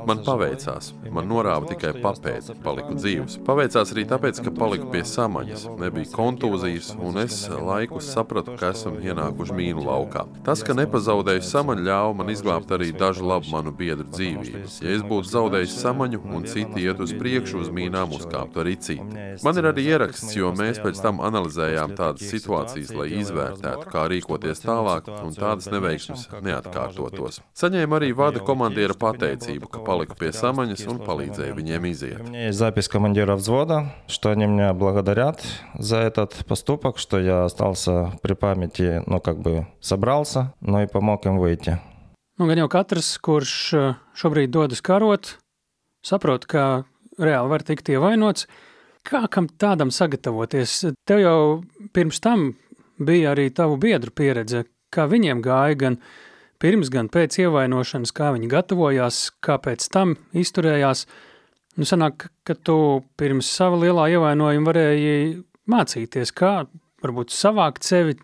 [0.08, 3.38] Man paveicās, man norāva tikai papēdi, paliku dzīves.
[3.46, 8.98] Paveicās arī tāpēc, ka paliku pie samaņas, nebija kontūzijas, un es laikus sapratu, ka esam
[8.98, 10.26] ienākuši mīnu laukā.
[10.50, 14.82] Tas, ka nepazaudēju samaņu, ļāva man izglābt arī dažu labu manu biedru dzīvības.
[14.82, 19.21] Ja es būtu zaudējis samaņu un citi iet uz priekšu uz mīnām, uzkāptu arī citi.
[19.44, 24.62] Man ir arī ieraksts, jo mēs pēc tam analizējām tādas situācijas, lai izvērtētu, kā rīkoties
[24.64, 27.40] tālāk, un tādas neveiksmes neatkārtotos.
[27.58, 32.20] Saņēmu arī vada komandiera pateicību, ka paliku pie samaņas un palīdzēju viņiem iziet.
[32.20, 35.42] У меня есть запись командира взвода, что они меня благодарят
[35.78, 41.26] за этот поступок, что я остался при памяти, ну, как бы собрался, но и помог
[41.26, 41.78] им выйти.
[42.38, 45.32] Nu, gan jau katrs, kurš eh, šobrīd dodas karot,
[46.06, 46.84] saprot, ka
[47.18, 48.46] reāli var tikt ievainots.
[49.08, 50.80] Kā kam tādam sagatavoties?
[51.08, 51.38] Tev jau
[51.96, 52.50] pirms tam
[52.98, 55.98] bija arī tavu biedru pieredze, kā viņiem gāja gan
[56.60, 61.06] pirms, gan pēc ievainošanas, kā viņi gatavojās, kā pēc tam izturējās.
[61.78, 62.76] Nu, sanāk, ka tu
[63.20, 65.16] pirms sava lielā ievainojuma varēji
[65.70, 66.66] mācīties, kā
[67.04, 68.16] varbūt savākt sevi,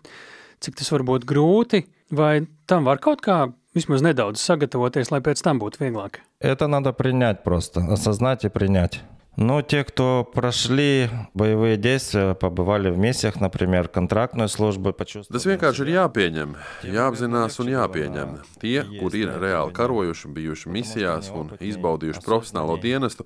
[0.59, 5.41] cik tas var būt grūti, vai tam var kaut kā vismaz nedaudz sagatavoties, lai pēc
[5.43, 6.21] tam būtu vieglāk.
[6.39, 9.01] Это надо принять просто, осознать и принять.
[9.37, 15.57] Ну, те, кто прошли боевые действия, побывали в миссиях, например, контрактную службу, Tas почувствовали...
[15.57, 16.53] vienkārši ir jāpieņem,
[16.87, 18.29] jāapzinās un jāpieņem.
[18.61, 23.25] Tie, kuri ir reāli karojuši, bijuši misijās un izbaudījuši profesionālo dienestu,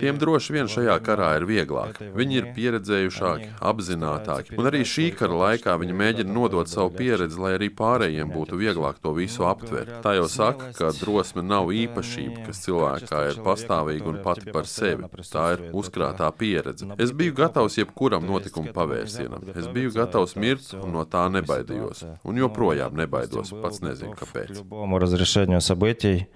[0.00, 2.00] tiem droši vien šajā karā ir vieglāk.
[2.00, 7.58] Viņi ir pieredzējušāki, apzinātāki, un arī šī kara laikā viņi mēģina nodot savu pieredzi, lai
[7.58, 10.00] arī pārējiem būtu vieglāk to visu aptvert.
[10.00, 15.12] Tā jau saka, ka drosme nav īpašība, kas cilvēkā ir pastāvīga un pati par sevi.
[15.36, 16.86] Tā ir uzkrātā pieredze.
[16.98, 19.44] Es biju gatavs jebkuram notikuma pavērsienam.
[19.54, 22.04] Es biju gatavs mirt un no tā nebaidījos.
[22.24, 24.54] Un joprojām nebaidos, pats nezinu К kāpēc.
[24.56, 26.28] любому разрешению событий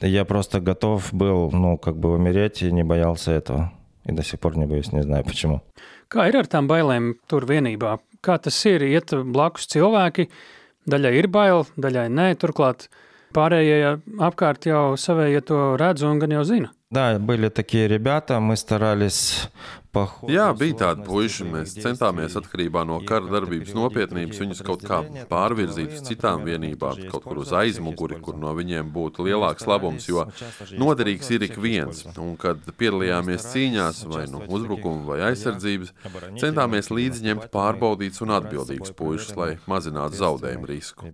[0.00, 3.72] я просто готов был, ну, как бы умереть и не боялся этого.
[4.06, 5.60] И до сих пор не боюсь, не знаю почему.
[6.08, 7.98] Kā ir ar tām bailēm tur vienībā?
[8.22, 8.80] Kā tas ir?
[8.86, 10.28] Iet blakus cilvēki,
[10.86, 12.36] daļai ir bail, daļai nē.
[12.38, 12.86] Turklāt
[13.34, 16.70] pārējie apkārt jau savējie to redz un gan jau zina.
[16.90, 19.48] Да, были такие ребята, мы старались
[19.96, 21.44] по ходу Jā, bija сложности tādi puiši.
[21.50, 27.08] Mēs действий centāmies atkarībā no kara darbības nopietnības viņus kaut kā pārvirzīt uz citām vienībām,
[27.10, 30.26] kaut kur uz aizmuguri, kur no viņiem būtu lielāks labums, jo
[30.78, 32.04] noderīgs ir ik viens.
[32.14, 35.94] Un, kad piedalījāmies cīņās, vai nu uzbrukuma vai aizsardzības,
[36.38, 41.08] centāmies līdzņemt pārbaudītus un atbildīgus puišus, lai mazinātu zaudējumu risku.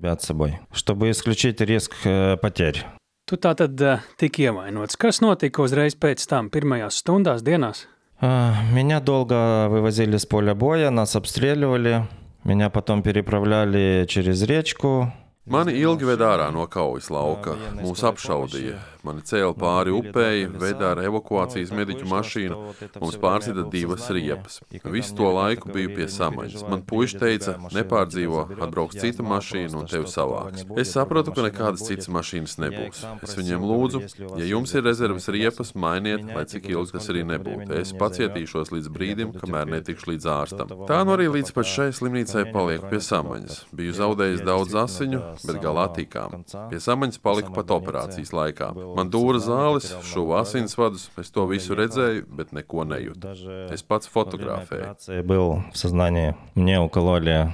[3.26, 3.32] ребят с собой, чтобы исключить риск э, потерь.
[3.32, 4.96] Tu tā tad uh, tik ievainots.
[4.96, 7.88] Kas notika uzreiz pēc tam, pirmajās stundās, dienās?
[8.20, 12.08] А, Меня долго вывозили с поля боя, нас обстреливали.
[12.44, 15.12] Меня потом переправляли через речку.
[15.47, 17.55] Mani ilgi ved ārā no kaujas lauka.
[17.79, 18.81] Mūs apšaudīja.
[19.07, 22.57] Mani cēla pāri upei, veda ar evakuācijas mediķu mašīnu.
[22.99, 24.57] Mums pārsita divas riepas.
[24.83, 26.65] Visu to laiku biju pie samaņas.
[26.67, 30.65] Man puiši teica, nepārdzīvo, atbrauks cita mašīna un tevi savāks.
[30.83, 33.05] Es sapratu, ka nekādas citas mašīnas nebūs.
[33.23, 34.03] Es viņiem lūdzu,
[34.41, 37.71] ja jums ir rezerves riepas, mainiet, lai cik ilgi tas arī nebūtu.
[37.79, 40.75] Es pacietīšos līdz brīdim, kamēr netikšu līdz ārstam.
[40.89, 43.63] Tā nu arī līdz pat šai slimnīcai palieku pie samaņas.
[43.77, 46.44] Biju zaudējis daudz asiņu, bet galā tikām.
[46.70, 48.72] Pie samaņas paliku pat operācijas laikā.
[48.96, 53.34] Man dūra zāles, šuva asinsvadus, es to visu redzēju, bet neko nejūtu.
[53.74, 54.82] Es pats fotografēju.
[54.82, 56.34] Операции был в сознании.
[56.54, 57.52] Мне укололи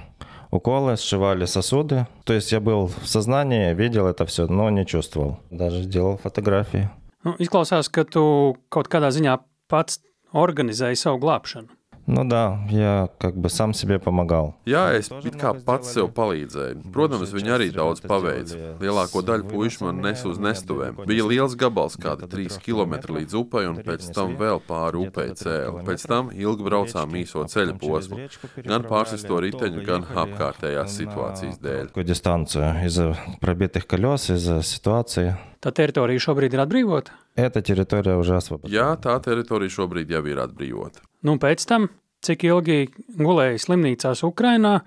[0.50, 2.06] уколы, сшивали сосуды.
[2.24, 5.40] То есть я был в сознании, видел это все, но не чувствовал.
[5.50, 6.88] Даже делал фотографии.
[7.24, 8.22] Nu, izklausās, ka tu
[8.70, 9.34] kaut kādā ziņā
[9.68, 9.98] pats
[10.32, 11.71] organizēji savu glābšanu.
[12.08, 14.56] Ну да, я как бы сам себе помогал.
[14.64, 16.88] Jā, es it kā pats sev palīdzēju.
[16.88, 18.78] Protams, viņi arī daudz paveica.
[18.80, 21.04] Lielāko daļu puišu man nes uz nestuvēm.
[21.04, 25.84] Bija liels gabals, kādi 3 km līdz upei, un pēc tam vēl pāri upei cēlā.
[25.84, 28.24] Pēc tam ilgi braucām īso ceļu posmu,
[28.64, 31.92] gan pārsisto riteņu, gan apkārtējās situācijas dēļ.
[31.92, 35.36] Такую дистанцию из-за пробитых колес, из-за ситуации.
[35.60, 37.12] Tā teritorija šobrīd ir atbrīvota.
[37.34, 38.72] Эта территория уже освобождена.
[38.72, 41.02] Jā, tā teritorija šobrīd jau ir atbrīvota.
[41.22, 41.88] Nu, un pēc tam,
[42.24, 42.78] cik ilgi
[43.18, 44.78] gulēji slimnīcās Ukrajinā,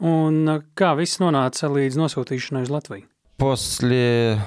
[0.00, 3.06] un uh, kā viss nonāca līdz nosūtīšanai uz Latviju.
[3.40, 4.38] После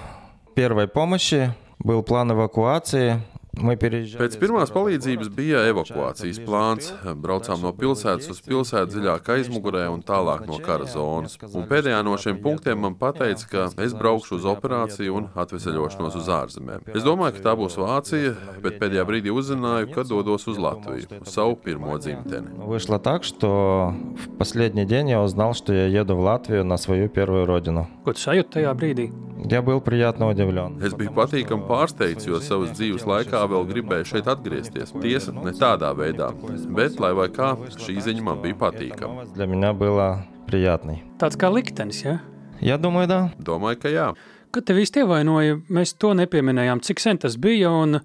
[0.56, 3.20] первой помощи был план эвакуации.
[3.58, 6.88] Pēc pirmās palīdzības bija evakuācijas plāns.
[7.22, 11.38] Braucām no pilsētas uz pilsētu dziļāk aizmugurē un tālāk no kara zonas.
[11.54, 16.32] Un pēdējā no šiem punktiem man teica, ka es braukšu uz operāciju un atvesaļošanos uz
[16.34, 16.90] ārzemēm.
[16.98, 18.34] Es domāju, ka tā būs Vācija,
[18.64, 22.58] bet pēdējā brīdī uzzināju, ka dodos uz Latviju, uz savu pirmo dzimteni.
[22.58, 27.08] Вышло так, что в последний день я узнал, что я еду в Латвию на свою
[27.08, 27.86] первую родину.
[28.04, 29.12] Ko tu sajūti tajā brīdī?
[29.46, 30.80] Я был приятно удивлен.
[30.80, 34.94] Es biju patīkami pārsteigts, jo savas dzīves laikā vēl gribēju šeit atgriezties.
[35.02, 36.32] Tiesa, ne tādā veidā,
[36.76, 39.26] bet, lai vai kā, šī ziņa man bija patīkama.
[39.34, 41.04] Для меня было приятной.
[41.20, 42.20] Tāds kā liktenis, ja?
[42.60, 43.32] Я думаю, да.
[43.38, 44.14] Domāju, ka jā.
[44.52, 48.00] Kad tev īsti ievainoja, mēs to nepieminējām, cik sen tas bija un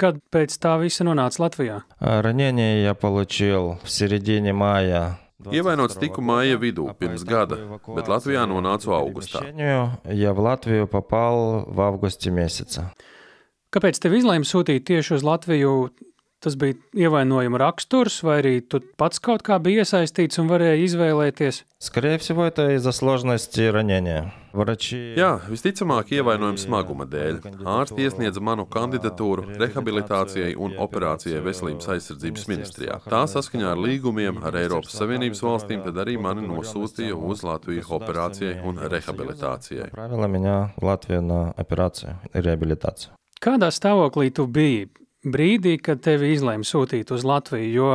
[0.00, 1.82] kad pēc tā visa nonāca Latvijā.
[2.00, 5.18] А Ранение я получил в середине мая.
[5.40, 7.56] Ievainots tiku māja vidū pirms gada,
[7.96, 9.40] bet Latvijā nonācu augustā.
[9.40, 12.92] Лечению Я в Латвию попал в августе месяце.
[13.74, 15.74] Kāpēc tev izlēma sūtīt tieši uz Latviju?
[16.40, 21.58] Tas bija ievainojuma raksturs, vai arī tu pats kaut kā biji iesaistīts un varēji izvēlēties?
[21.78, 24.32] Скорее всего, это из-за сложности ранения.
[24.52, 24.96] Врачи...
[25.20, 27.60] Jā, visticamāk, ievainojuma smaguma dēļ.
[27.60, 32.98] Ārsti iesniedza manu kandidatūru rehabilitācijai un operācijai Veselības aizsardzības ministrijā.
[33.04, 38.64] Tā saskaņā ar līgumiem ar Eiropas Savienības valstīm tad arī mani nosūtīja uz Latviju operācijai
[38.64, 39.90] un rehabilitācijai.
[39.92, 43.12] Правила меня в Латвию на операцию и реабилитацию.
[43.45, 44.87] Kādā stāvoklī tu biji
[45.21, 47.73] brīdī, kad tevi izlēma sūtīt uz Latviju?
[47.75, 47.89] Jo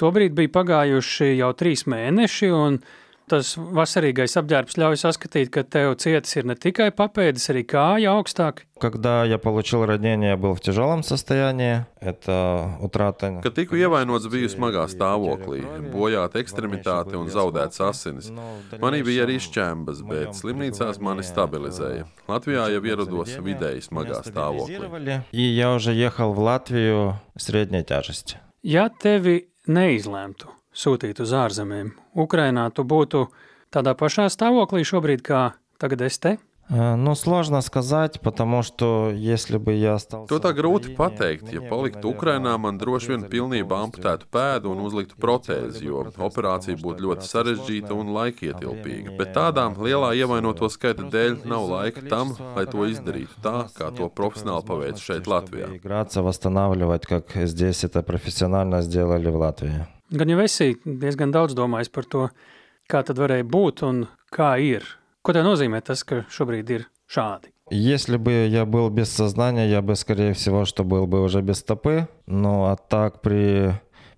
[0.00, 2.78] tobrīd bija pagājuši jau trīs mēneši, un
[3.29, 8.65] tas vasarīgais apģērbs ļauj saskatīt, ka tev cietas ir ne tikai papēdes, arī kāja augstāk.
[8.79, 11.85] Когда я получил ранение, я был в тяжелом состоянии.
[11.99, 13.41] Это утрата...
[13.43, 18.31] Kad tiku ievainots, biju smagā stāvoklī, bojāta ekstremitāte un zaudēts asinis.
[18.79, 22.07] Manī bija arī šķembas, bet slimnīcās mani stabilizēja.
[22.31, 24.79] Latvijā jau ierados vidēji smagā stāvoklī.
[24.79, 28.37] Стабилизировали, И я уже ехал в Латвию средней тяжести.
[28.63, 33.27] Ja tevi neizlemtu sūtīt uz ārzemēm, Ukrainā tu būtu
[33.73, 35.41] tādā pašā stāvoklī šobrīd, kā
[35.81, 36.37] tagad es te?
[36.69, 40.29] Э, Ну, сложно сказать, потому что если бы я остался...
[40.29, 41.53] To tā в grūti Украине, pateikt.
[41.53, 47.01] Ja paliktu Ukrajinā, man droši vien pilnībā amputētu pēdu un uzliktu protēzi, jo operācija būtu
[47.07, 49.17] ļoti sarežģīta un laikietilpīga.
[49.17, 54.09] Bet tādām lielā ievainoto skaita dēļ nav laika tam, lai to izdarītu tā, kā to
[54.09, 55.73] profesionāli paveic šeit, Latvijā.
[60.13, 60.13] Играться, восстанавливать, как здесь это профессионально сделали в Латвии.
[60.13, 62.29] Gan jau esi diezgan daudz domājis par to,
[62.89, 64.83] kā tad varēja būt un kā ir.
[65.21, 67.53] Ko tev nozīmē tas, ka šobrīd ir šādi?
[67.71, 71.59] Если бы я был без сознания, я бы, скорее всего, что был бы уже без
[71.59, 72.07] стопы.
[72.25, 73.73] Ну, а так при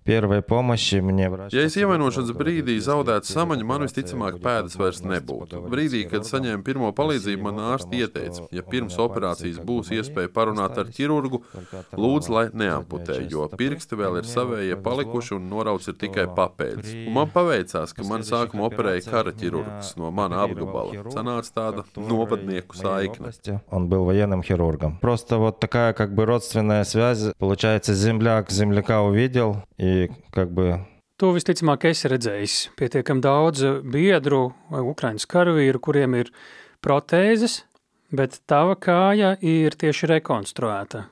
[0.06, 1.52] первой помощи мне врач...
[1.52, 5.62] Ja es ievainošanas brīdī zaudētu samaņu, man visticamāk pēdas vairs nebūtu.
[5.70, 10.90] Brīdī, kad saņēmu pirmo palīdzību, man ārsti ieteica, ja pirms operācijas būs iespēja parunāt ar
[10.90, 11.42] ķirurgu,
[11.94, 16.94] lūdzu, lai neamputē, jo pirksti vēl ir savējie palikuši un norauts ir tikai papēdis.
[17.06, 21.06] Un man paveicās, ka man sākumā operēja kara ķirurgs no mana apgabala.
[21.14, 23.32] Sanāca tāda novadnieku saikne.
[23.70, 24.98] Он был военным хирургом.
[25.00, 27.32] Просто вот такая как бы родственная связь.
[27.38, 29.95] Получается, земляк земляка увидел и
[30.32, 30.80] как бы
[31.22, 32.54] To visticamāk esi redzējis.
[32.74, 36.32] Pietiekami daudz biedru vai ukraiņu karavīru, kuriem ir
[36.82, 37.60] protēzes,
[38.10, 41.04] bet tava kāja ir tieši rekonstruēta.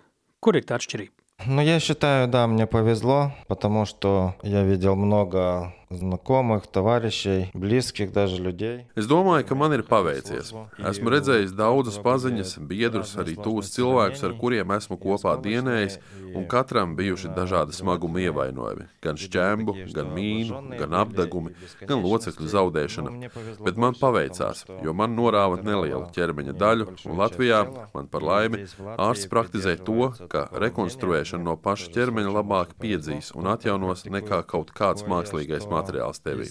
[0.42, 1.14] Kur ir tā atšķirība?
[1.46, 8.40] Ну, я считаю, да, мне повезло, потому что я видел много знакомых, товарищей, близких даже
[8.40, 8.86] людей.
[8.94, 10.52] Es domāju, ka man ir paveicies.
[10.78, 15.98] Esmu redzējis daudzus paziņas, biedrus, arī tūs cilvēkus, ar kuriem esmu kopā dienējis,
[16.30, 18.86] un katram bijuši dažādi smaguma ievainojumi.
[19.02, 23.32] Gan šķēmu, gan mīnu, gan apdegumi, gan locekļu zaudēšana.
[23.58, 27.64] Bet man paveicās, jo man norāva nelielu ķermeņa daļu, un Latvijā,
[27.96, 28.62] man par laimi,
[28.94, 35.02] ārsts praktizē to, ka rekonstruēšana no paša ķermeņa labāk piedzīs un atjaunos nekā kaut kāds
[35.10, 35.80] mākslīgais materiāls
[36.23, 36.49] tevī.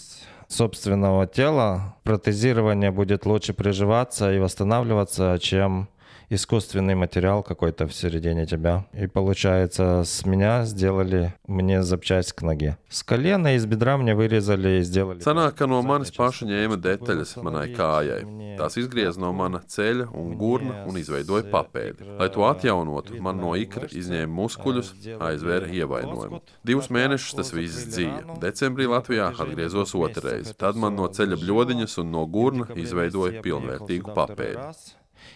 [0.49, 5.89] собственного тела протезирование будет лучше приживаться и восстанавливаться, чем
[6.30, 8.86] искусственный материал какой-то в середине тебя.
[8.94, 12.78] И получается, с меня сделали мне запчасть к ноге.
[12.90, 15.20] С колена и с бедра мне вырезали и сделали...
[15.20, 18.22] Sanāk, ka no manis paša ņēma detaļas manai kājai.
[18.60, 22.08] Tās izgriez no mana ceļa un gurna un izveidoja papēdi.
[22.20, 26.42] Lai to atjaunotu, man no ikra izņēma muskuļus, aizvēra ievainojumu.
[26.68, 28.38] Divus mēnešus tas viss dzīja.
[28.44, 30.54] Decembrī Latvijā atgriezos otrreiz.
[30.58, 34.70] Tad man no ceļa bļodiņas un no gurna izveidoja pilnvērtīgu papēdi.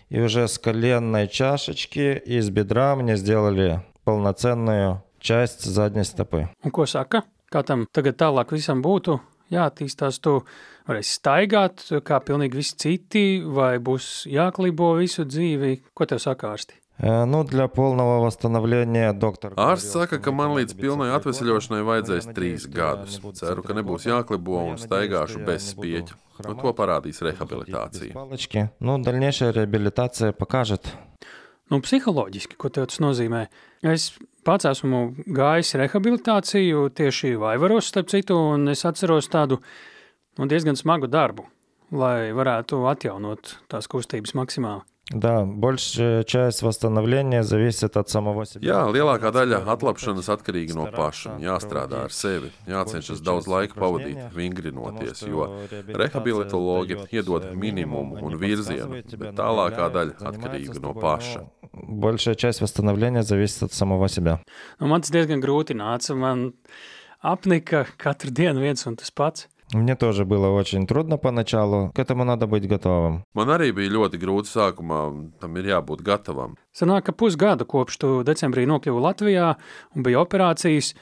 [0.09, 6.49] И уже с коленной чашечки и с бедра мне сделали полноценную часть задней стопы.
[6.63, 7.23] Un ko saka?
[7.51, 9.19] Kā tam tagad tālāk visam būtu?
[9.53, 10.41] Jāattīstās, tu
[10.87, 15.83] varēsi staigāt, kā pilnīgi visi citi, vai būs jāklibo visu dzīvi.
[15.93, 16.55] Ko tev saka
[16.97, 16.97] ārsti?
[16.99, 19.53] Э, Ну, для полного восстановления доктор...
[19.57, 23.19] Ārsts saka, ka man līdz pilnai atvesaļošanai vajadzēs trīs gadus.
[23.33, 26.15] Ceru, ka nebūs jāklibo un staigāšu bez spieķa.
[26.43, 28.13] Nu, to parādīs rehabilitācija.
[28.13, 28.69] Палочки.
[28.79, 30.87] Ну, дальнейшая реабилитация покажет.
[31.69, 33.47] Nu, psiholoģiski, ko tev tas nozīmē?
[33.81, 34.11] Es
[34.45, 39.59] pats esmu gājis rehabilitāciju tieši Vaivaros, starp citu, un es atceros tādu
[40.37, 41.45] nu, diezgan smagu darbu,
[41.93, 44.83] lai varētu atjaunot tās kustības maksimāli.
[45.11, 48.63] Да, большая часть восстановления зависит от самого себя.
[48.63, 51.35] Jā, lielākā daļa atlapšanas atkarīga no paša.
[51.43, 55.49] Jāstrādā ar sevi, jācenšas daudz laika pavadīt, vingrinoties, jo
[55.91, 61.43] rehabilitologi iedod minimumu un virzienu, bet tālākā daļa atkarīga no paša.
[61.73, 64.39] Большая часть восстановления зависит от самого себя.
[64.79, 66.15] Nu, man tas diezgan grūti nāca.
[66.15, 66.53] Man
[67.19, 69.49] apnika katru dienu viens un tas pats.
[69.73, 71.91] Мне тоже было очень трудно поначалу.
[71.95, 73.23] К этому надо быть готовым.
[73.33, 76.57] Man arī bija ļoti grūti sākumā, un tam ir jābūt gatavam.
[76.73, 79.55] Sanāk, ka pusgada kopš tu decembrī nokļuvi Latvijā
[79.95, 80.93] un bija operācijas,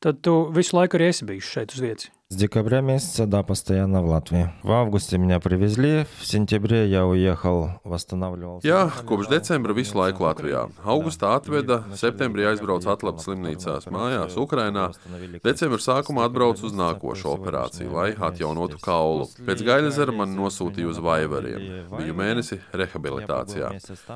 [0.00, 2.10] tad tu visu laiku arī esi bijis šeit uz vietas.
[2.32, 4.48] С декабря месяца, да, постоянно в Латвии.
[4.62, 8.66] В августе меня привезли, в сентябре я уехал, восстанавливался.
[8.66, 10.70] Jā, kopš decembra visu laiku Latvijā.
[10.82, 14.94] Augustā atveda, septembrī aizbrauca atlapes slimnīcās mājās, Ukrainā.
[15.44, 19.28] Decembra sākumā atbraucu uz nākošo operāciju, lai atjaunotu kaulu.
[19.44, 21.92] Pēc Gaļazera man nosūtīja uz Vaivariem.
[21.92, 23.74] Biju mēnesi rehabilitācijā.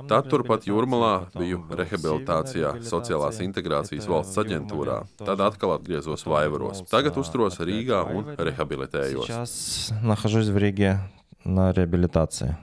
[0.09, 5.03] Tad turpat Jūrmalā biju rehabilitācijā Sociālās integrācijas valsts aģentūrā.
[5.21, 6.81] Tad atkal atgriezos Vaivaros.
[6.89, 9.27] Tagad uzturos Rīgā un rehabilitējos.
[9.27, 11.01] Сейчас нахожусь в Риге
[11.45, 12.57] на реабилитации.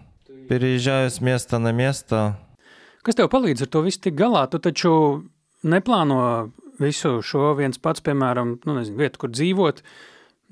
[0.50, 2.38] Переезжаю с места на место.
[3.04, 4.48] Kas tev palīdz ar to visu tik galā?
[4.48, 5.24] Tu taču
[5.64, 9.82] neplāno visu šo viens pats, piemēram, nu, nezinu, vietu, kur dzīvot,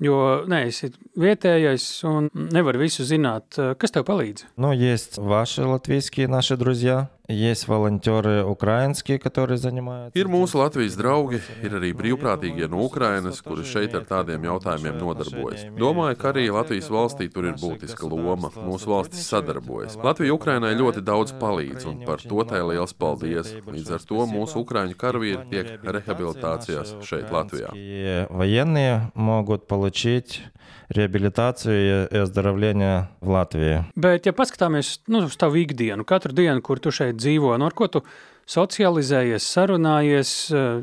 [0.04, 0.18] jo
[0.50, 3.56] neesi vietējais un nevar visu zināt.
[3.78, 4.46] Kas tev palīdz?
[4.56, 10.18] Ну, есть ваши латвийские наши друзья, есть волонтеры украинские, которые занимаются.
[10.18, 15.64] Ir mūsu Latvijas draugi, ir arī brīvprātīgie no Ukrainas, kuri šeit ar tādiem jautājumiem nodarbojas.
[15.78, 18.50] Domāju, ka arī Latvijas valstī tur ir būtiska loma.
[18.66, 19.96] Mūsu valstis sadarbojas.
[20.02, 23.54] Latvija Ukrainai ļoti daudz palīdz, un par to tai liels paldies.
[23.66, 27.72] Līdz ar to mūsu ukraiņu karavīri tiek rehabilitācijās šeit, Latvijā.
[27.74, 30.42] И военные могут получить
[30.88, 33.84] реабилитацию и оздоровление в Латвии.
[33.96, 37.76] Bet, ja paskatāmies nu, uz tavu ikdienu, katru dienu, kur tu šeit dzīvo, no ar
[37.76, 38.02] ko tu
[38.50, 40.82] socializējies, sarunājies, eh,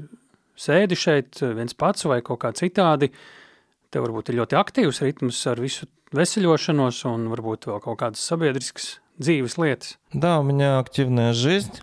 [0.58, 3.12] sēdi šeit eh, viens pats vai kaut kā citādi,
[3.92, 8.98] tev varbūt ir ļoti aktīvs ritms ar visu veseļošanos un varbūt vēl kaut kādas sabiedriskas
[9.20, 9.98] dzīves lietas.
[10.14, 11.74] Да, у меня активная жизнь,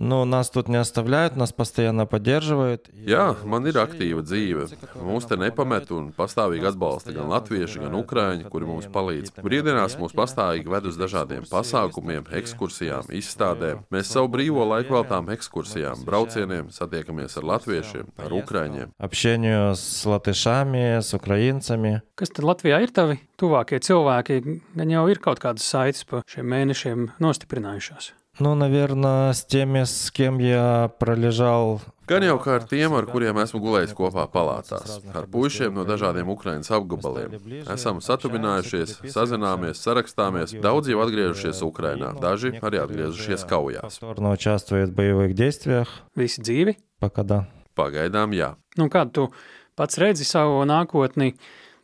[0.00, 2.88] но нас тут не оставляют, нас постоянно поддерживают.
[2.92, 4.68] Jā, man ir aktīva dzīve.
[5.00, 9.32] Mūs te nepamet un pastāvīgi atbalsta gan latvieši, gan ukrāņi, kuri mums palīdz.
[9.40, 13.86] Brīvdienās mūs pastāvīgi ved uz dažādiem pasākumiem, ekskursijām, izstādēm.
[13.94, 18.92] Mēs savu brīvo laiku veltām ekskursijām, braucieniem, satiekamies ar latviešiem, ar ukrāņiem.
[18.98, 22.02] Общению с латышами, с украинцами.
[22.16, 24.60] Kas tad Latvijā ir tavi tuvākie cilvēki?
[24.76, 28.12] Gan jau ir kaut kādas saites pa šiem mēnešiem nostiprinājušās.
[28.40, 33.34] Ну, наверное, с теми, с кем я пролежал Gan jau kā ar tiem, ar kuriem
[33.42, 37.32] esmu gulējis kopā palātās, ar puišiem no dažādiem Ukraiņas apgabaliem.
[37.66, 43.98] Esam satuvinājušies, sazināmies, sarakstāmies, daudz jau atgriežušies Ukrainā, daži arī atgriežušies kaujās.
[43.98, 45.88] повторно участвует в боевых действиях.
[46.14, 46.76] Visi dzīvi.
[47.00, 47.46] Пока да.
[47.74, 48.54] Pagaidām, jā.
[48.78, 49.32] Nu, kādu tu
[49.74, 51.34] pats redzi savu nākotni?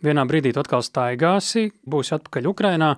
[0.02, 2.96] Vienā brīdī tu atkal staigāsi, būsi atpakaļ Ukrainā.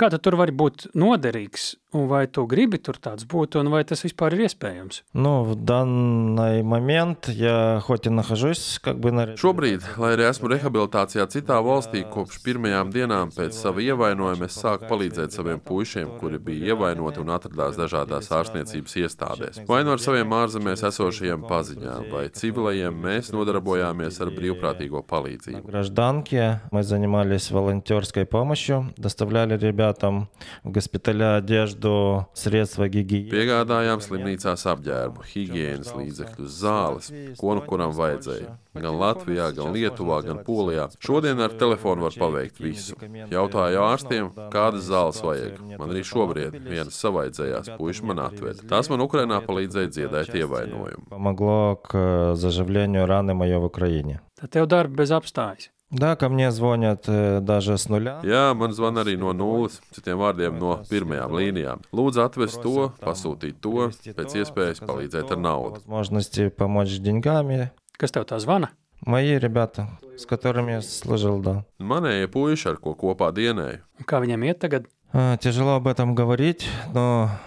[0.00, 3.82] Kā tu tur vari būt noderīgs, un vai tu gribi tur tāds būt, un vai
[3.84, 5.02] tas vispār ir iespējams?
[5.12, 9.36] Ну, в данный момент я хоть и нахожусь как бы на...
[9.36, 14.88] Šobrīd, lai arī esmu rehabilitācijā citā valstī, kopš pirmajām dienām pēc sava ievainojuma es sāku
[14.88, 19.62] palīdzēt saviem puišiem, kuri bija ievainoti un atradās dažādās ārstniecības iestādēs.
[19.68, 25.68] Vai no ar saviem ārzemēs esošajiem paziņām, vai civilajiem mēs nodarbojāmies ar brīvprātīgo На palīdzību.
[25.68, 33.30] гражданке мы занимались волонтерской помощью, доставляли ребятам в госпиталя одежду, средства гигиены.
[33.30, 38.56] Piegādājām slimnīcās apģērbu, higiēnas līdzekļus, zāles, ko nu kuram vajadzēja.
[38.72, 40.88] Gan Latvijā, gan Lietuvā, gan Polijā.
[40.98, 42.96] Šodien ar telefonu var paveikt visu.
[43.30, 45.60] Jautāju ārstiem, kādas zāles vajag.
[45.76, 48.64] Man arī šobrīd vienas savaidzējās, puiši man atveda.
[48.70, 51.08] Tās man Ukrainā palīdzēja dziedēt ievainojumu.
[51.12, 54.20] Помогло к заживлению раны моей в Украине.
[54.40, 55.68] Tad tev darbi bez apstājas.
[55.92, 58.20] Да, ко мне звонят э, даже с нуля.
[58.24, 61.82] Jā, man zvan arī no nulles, citiem vārdiem no pirmajām līnijām.
[61.92, 65.82] Lūdzu, atvest to, pasūtīt to, pēc iespējas palīdzēt ar naudu.
[65.84, 67.70] Возможности помочь деньгами.
[68.00, 68.72] Kas tev tā zvana?
[69.04, 71.64] Мои ребята, с которыми я служил, да.
[71.78, 73.84] Manējie puiši, ar ko kopā dienēju.
[74.00, 74.88] Un kā viņiem iet tagad?
[75.12, 77.45] А, Тяжело об этом говорить, но штатных.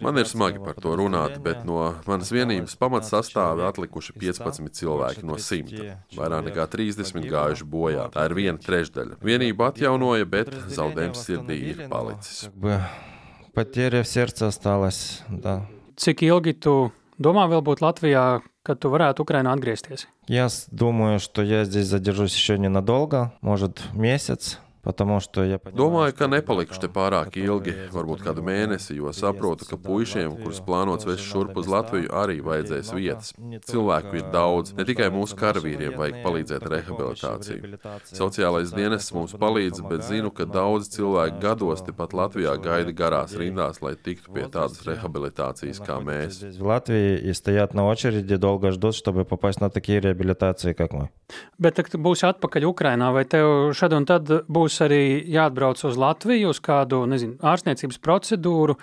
[0.00, 5.34] Man ir smagi par to runāt, bet no manas vienības pamatsastāvā atlikuši 15 cilvēki no
[5.34, 5.96] 100.
[6.14, 8.04] Vairāk nekā 30 gājuši bojā.
[8.14, 9.18] Tā ir viena trešdaļa.
[9.24, 12.44] Vienība atjaunoja, bet zaudējums sirdī ir palicis.
[12.46, 12.80] Как бы
[13.52, 15.66] потеря в сердце осталась, да.
[15.96, 20.06] Cik ilgi tu domā vēl būt Latvijā, kad tu varētu Ukrainā atgriezties?
[20.28, 25.90] Я с- думаю, что я здесь задержусь еще ненадолго, может месяц, потому что я понимаю,
[25.90, 30.60] Domāju, ka что nepalikšu te pārāk ilgi, varbūt kādu mēnesi, jo saprotu, ka puišiem, kurus
[30.64, 33.34] plānots vest šurp uz Latviju, arī vajadzēs vietas.
[33.68, 37.80] Cilvēku ir daudz, ne tikai mūsu karavīriem vajag palīdzēt ar rehabilitāciju.
[38.08, 43.82] Sociālais dienests mums palīdz, bet zinu, ka daudz cilvēku gados tepat Latvijā gaida garās rindās,
[43.84, 46.40] lai tiktu pie tādas rehabilitācijas kā mēs.
[46.40, 50.92] Здесь в Латвии и стоят на очереди, долго ждут, чтобы попасть на такие реабилитации, как
[50.92, 51.10] мы.
[51.58, 55.96] Bet, kad tu būsi atpakaļ Ukrainā, vai tev šad un tad būs arī jāatbrauc uz
[55.96, 58.76] Latviju uz kādu, nezinu, ārstniecības procedūru?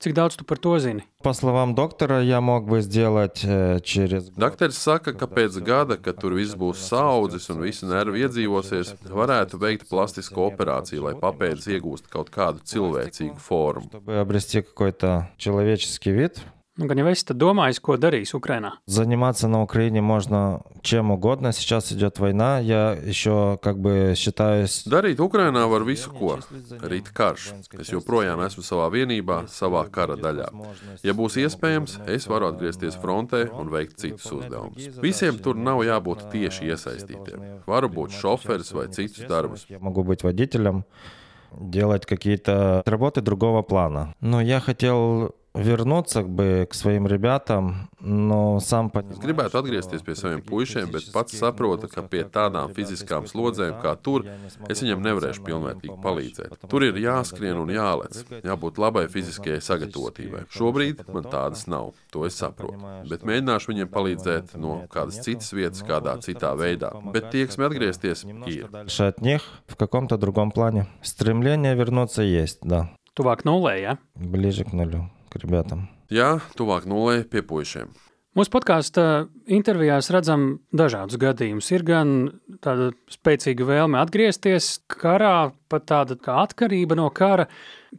[0.00, 1.04] Cik daudz tu par to zini?
[1.22, 4.38] По словам доктора, я мог бы сделать э, через год.
[4.38, 9.60] Dakteris saka, ka pēc gada, kad tur viss būs saudzis un visi nervi iedzīvosies, varētu
[9.60, 13.90] veikt plastisku operāciju, lai papēdis iegūst kaut kādu cilvēcīgu formu.
[13.90, 16.40] чтобы обрести какой-то человеческий вид.
[16.80, 18.78] Nu, gan jau es tad domāju, ko darīs Ukrainā.
[18.86, 21.52] Заниматься на Украине можно чем угодно.
[21.52, 22.58] Сейчас идет война.
[22.58, 24.86] Я еще как бы считаюсь...
[24.86, 26.38] Darīt Ukrainā var visu, ko.
[26.80, 27.52] Rīt karš.
[27.76, 30.48] Es joprojām esmu savā vienībā, savā kara daļā.
[31.02, 34.88] Ja būs iespējams, es varu atgriezties frontē un veikt citus uzdevumus.
[35.02, 37.44] Visiem tur nav jābūt tieši iesaistītiem.
[37.66, 39.66] Varu būt šoferis vai citus darbus.
[39.68, 40.86] Я могу быть водителем,
[41.52, 44.14] делать какие-то работы другого плана.
[44.22, 50.02] Но я хотел вернуться как бы к своим ребятам, но сам Es понимаю, gribētu atgriezties
[50.06, 54.24] pie saviem puišiem, bet pats saprotu, ka pie tādām fiziskām slodzēm kā tur
[54.68, 56.54] es viņam nevarēšu pilnvērtīgi palīdzēt.
[56.70, 60.46] Tur ir jāskrien un jālec, jābūt labai fiziskajai sagatavotībai.
[60.54, 62.78] Šobrīd man tādas nav, to es saprotu.
[63.10, 66.94] Bet mēģināšu viņiem palīdzēt no kādas citas vietas, kādā citā veidā.
[67.12, 68.68] Bet tieksme atgriezties ir.
[68.70, 70.86] дальше от них в каком-то другом плане.
[71.02, 72.88] Стремление вернуться есть, да.
[73.16, 73.98] Tuvāk nulē, ja?
[74.14, 75.88] Ближе к нулю, к ребятам.
[76.10, 77.90] Jā, tuvāk nulē pie puišiem.
[78.38, 79.02] Mūsu podkāstu
[79.50, 81.66] intervijās redzam dažādus gadījumus.
[81.74, 82.12] Ir gan
[82.62, 87.48] tāda spēcīga vēlme atgriezties karā, pat tāda kā atkarība no kara.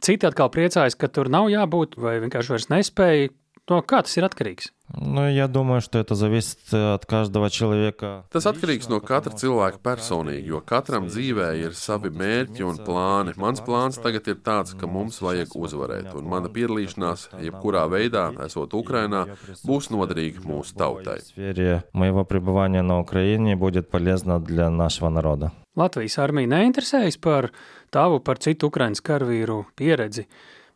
[0.00, 3.28] Citi atkal priecājas, ka tur nav jābūt, vai vienkārši vairs nespēja.
[3.70, 4.72] No kā tas ir atkarīgs?
[5.00, 8.26] Ну, я думаю, что это зависит э, от каждого человека.
[8.30, 13.32] Tas atkarīgs no katra cilvēka personīgi, jo katram dzīvē ir savi mērķi un plāni.
[13.40, 18.74] Mans plāns tagad ir tāds, ka mums vajag uzvarēt, un mana piedalīšanās, jebkurā veidā, esot
[18.76, 19.24] Ukrainā,
[19.64, 21.20] būs noderīga mūsu tautai.
[21.20, 25.52] В сфере моего пребывания на Украине будет полезно для нашего народа.
[25.74, 27.48] Latvijas armija neinteresējas par
[27.90, 30.26] tavu, par citu Ukraiņas karavīru pieredzi.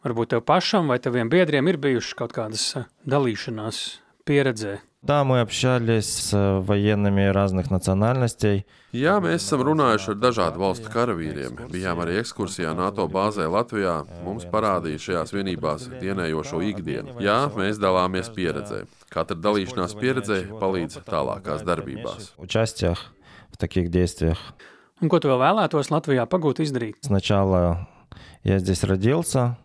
[0.07, 3.87] Varbūt tev pašam vai taviem biedriem ir bijušas kaut kādas eh, dalīšanās
[4.27, 4.79] pieredzē.
[5.07, 8.67] Да, мы общались с э, военными разных национальностей.
[8.91, 11.69] Jā, mēs esam runājuši ar dažādu valstu karavīriem.
[11.71, 14.01] Bijām arī ekskursijā NATO bāzē Latvijā.
[14.27, 17.21] Mums parādīja šajās vienībās dienējošo ikdienu.
[17.23, 18.83] Jā, mēs dalāmies pieredzē.
[19.15, 22.33] Katra dalīšanās pieredzē palīdz tālākās darbībās.
[22.39, 23.13] участиях
[23.53, 24.39] в таких действиях.
[25.01, 26.97] Un ko tu vēl vēlētos Latvijā pagūt izdarīt?
[27.03, 27.87] Сначала
[28.43, 29.57] я здесь родился,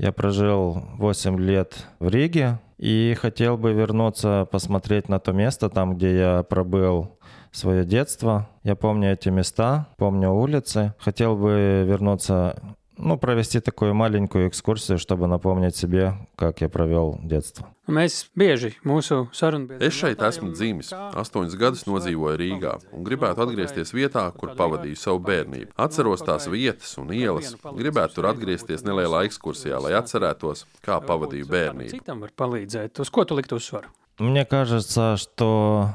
[0.00, 5.94] Я прожил 8 лет в Риге и хотел бы вернуться посмотреть на то место, там,
[5.94, 7.18] где я пробыл
[7.52, 8.48] свое детство.
[8.62, 10.94] Я помню эти места, помню улицы.
[10.98, 12.56] Хотел бы вернуться,
[12.99, 17.67] ну, провести такую маленькую экскурсию, чтобы напомнить себе, как я провел детство.
[17.85, 23.93] Mēs bieži mūsu sarunu Es šeit esmu dzimis, astoņus gadus nodzīvoju Rīgā un gribētu atgriezties
[23.93, 25.69] vietā, kur pavadīju savu bērnību.
[25.77, 31.93] Atceros tās vietas un ielas, gribētu tur atgriezties nelielā ekskursijā, lai atcerētos, kā pavadīju bērnību.
[31.93, 33.03] Citam var palīdzēt.
[33.05, 33.93] Uz ko tu likt uzsvaru?
[34.17, 35.89] Мне кажется, что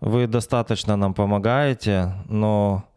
[0.00, 2.87] вы достаточно нам помогаете, но э,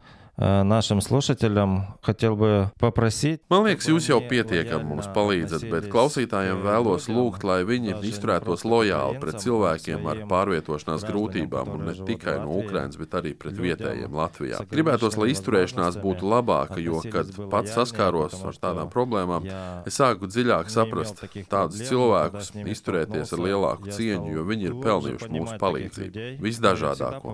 [0.41, 7.07] нашим слушателям хотел бы попросить Man liekas, jūs jau pietiekami mums palīdzat, bet klausītājiem vēlos
[7.09, 12.99] lūgt, lai viņi izturētos lojāli pret cilvēkiem ar pārvietošanās grūtībām, un ne tikai no Ukrainas,
[13.01, 14.61] bet arī pret vietējiem Latvijā.
[14.69, 19.49] Gribētos, lai izturēšanās būtu labāka, jo, kad pats saskāros ar tādām problēmām,
[19.89, 25.57] es sāku dziļāk saprast tādus cilvēkus, izturēties ar lielāku cieņu, jo viņi ir pelnījuši mūsu
[25.65, 26.31] palīdzību.
[26.45, 27.33] Visdažādāko.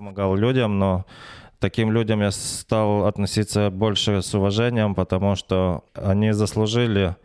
[1.60, 7.16] Таким людям я стал относиться больше с уважением, потому что они заслужили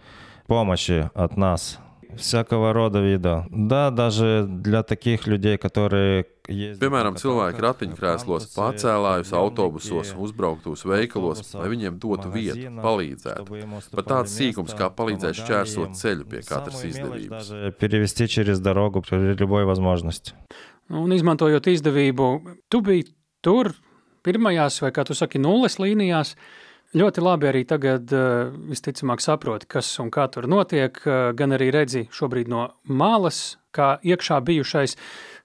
[0.48, 1.80] помощи от нас.
[2.18, 3.48] Всякого рода вида.
[3.50, 11.96] Да, даже для таких людей, которые Piemēram, cilvēki ratiņkrēslos, pārcēlājus autobusos, uzbrauktos veikalos, lai viņiem
[12.04, 13.62] dotu vietu, palīdzētu.
[13.96, 17.54] Pat tāds sīkums, kā palīdzēt šķērsot ceļu pie katras izdevības.
[17.80, 20.36] Перевести через дорогу при любой возможности.
[20.92, 22.28] Un izmantojot izdevību,
[22.68, 23.08] tu biji
[23.42, 23.72] tur
[24.27, 26.35] pirmajās, vai kā tu saki, nulles līnijās.
[26.97, 31.69] Ļoti labi arī tagad uh, visticamāk saproti, kas un kā tur notiek, uh, gan arī
[31.75, 34.97] redzi šobrīd no malas, kā iekšā bijušais.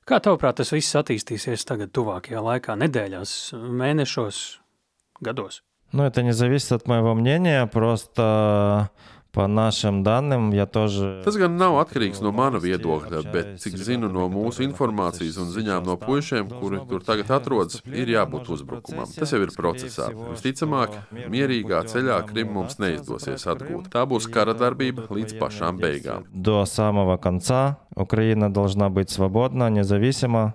[0.08, 4.42] Kā tavuprāt, tas viss attīstīsies tagad tuvākajā laikā, nedēļās, mēnešos,
[5.24, 5.62] gados?
[5.94, 8.90] Ну, это не зависит от моего мнения, просто
[9.34, 11.24] по нашим данным я тоже...
[11.26, 15.88] Tas gan nav atkarīgs no mana viedokļa, bet cik zinu no mūsu informācijas un ziņām
[15.90, 19.10] no puišiem, kuri tur tagad atrodas, ir jābūt uzbrukumam.
[19.10, 20.12] Tas jau ir procesā.
[20.14, 20.94] Visticamāk,
[21.34, 23.90] mierīgā ceļā Krim mums neizdosies atgūt.
[23.90, 26.30] Tā būs kara darbība līdz pašām beigām.
[26.32, 30.54] До самого конца Украина должна быть свободна, независима.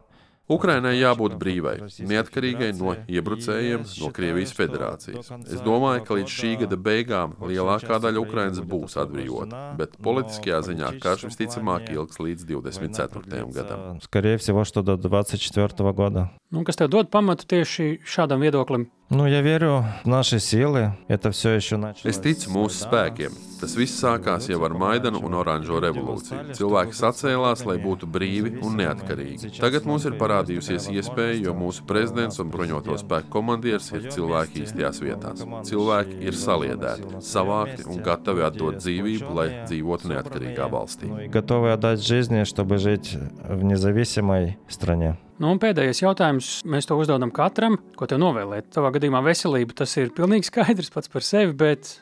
[0.48, 1.74] Ukrainai jābūt brīvai,
[2.08, 5.28] neatkarīgai no iebrucējiem no Krievijas federācijas.
[5.44, 10.94] Es domāju, ka līdz šī gada beigām lielākā daļa Ukrainas būs atbrīvota, bet politiskajā ziņā
[11.04, 13.44] karš visticamāk ilgs līdz 24.
[13.52, 14.00] gadam.
[14.00, 16.30] Скорее всего, что до 24 года.
[16.50, 18.88] Nu, kas tev dod pamatu tieši šādam viedoklim?
[19.12, 20.92] Ну, я верю в наши силы.
[21.08, 22.14] Это все еще началось.
[22.14, 23.32] Es ticu mūsu spēkiem.
[23.58, 26.52] Tas viss sākās jau ar Maidanu un Oranžo revolūciju.
[26.54, 29.54] Cilvēki sacēlās, lai būtu brīvi un neatkarīgi.
[29.58, 35.00] Tagad mums ir parādījusies iespēja, jo mūsu prezidents un bruņoto spēku komandieris ir cilvēki īstajās
[35.02, 35.42] vietās.
[35.70, 41.08] Cilvēki ir saliedēti, savākti un gatavi atdot dzīvību, lai dzīvotu neatkarīgā valstī.
[41.24, 43.16] И готовы отдать жизни, чтобы жить
[43.48, 45.16] в независимой стране.
[45.42, 46.50] Nu, un pēdējais jautājums.
[46.66, 48.72] Mēs to uzdodam katram, ko tev novēlēt.
[48.74, 51.92] Tavā gadījumā veselība tas ir pilnīgi skaidrs pats par sevi, bet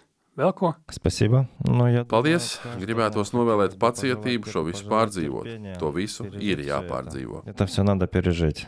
[0.41, 0.73] vēl ko?
[0.93, 1.45] Спасибо.
[1.69, 2.57] Ну, я Paldies!
[2.81, 5.53] Gribētos novēlēt pacietību šo visu pārdzīvot.
[5.83, 7.45] To visu ir jāpārdzīvo.
[7.45, 8.67] Это все надо пережить.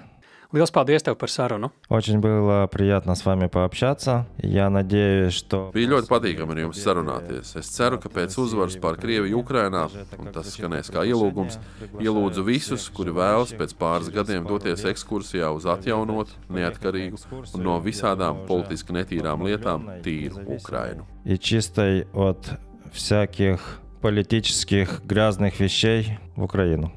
[0.52, 1.68] Liels paldies tev par sarunu!
[1.90, 4.26] Очень было приятно с вами пообщаться.
[4.38, 7.52] Я надеюсь, что Bija ļoti patīkami ar jums sarunāties.
[7.60, 11.58] Es ceru, ka pēc uzvaras pār Krieviju Ukrainā, un tas skanēs kā ielūgums,
[12.00, 18.46] ielūdzu visus, kuri vēlas pēc pāris gadiem doties ekskursijā uz atjaunotu, neatkarīgu un no visādām
[18.48, 21.04] politiski netīrām lietām tīru Ukrainu.
[21.26, 22.58] и чистой от
[22.90, 26.90] всяких политических грязных вещей в Украину.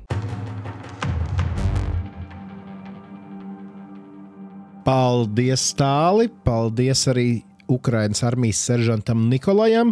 [4.87, 6.29] Paldies, Tāli!
[6.47, 7.41] Paldies arī
[7.75, 9.91] Ukraiņas armijas seržantam Nikolajam,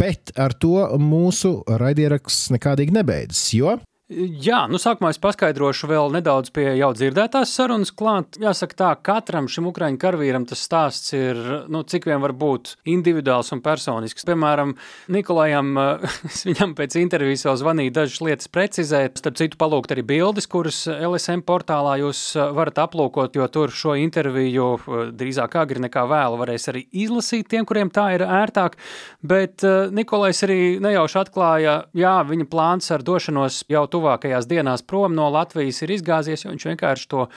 [0.00, 3.76] bet ar to mūsu raidieraksts nekādīgi nebeidzas, jo
[4.10, 8.40] Jā, nu sākumā es paskaidrošu vēl nedaudz pie jau dzirdētās sarunas klāt.
[8.42, 11.38] Jāsaka tā, katram šim ukraiņu karavīram tas stāsts ir,
[11.70, 14.26] nu, cik vien var būt individuāls un personisks.
[14.26, 14.72] Piemēram,
[15.14, 15.70] Nikolajam,
[16.48, 21.44] viņam pēc intervijas vēl zvanīju dažas lietas precizēt, starp citu palūgt arī bildes, kuras LSM
[21.46, 22.24] portālā jūs
[22.58, 24.72] varat aplūkot, jo tur šo interviju
[25.14, 28.74] drīzāk agri nekā vēlu varēs arī izlasīt tiem, kuriem tā ir ērtāk.
[29.22, 29.62] Bet
[29.94, 35.28] Nikolais arī nejauši atklāja, jā, viņa plāns ar došanos jau tu tuvākajās dienās prom no
[35.30, 37.28] Latvijas ir izgāzies, jo viņš vienkārši to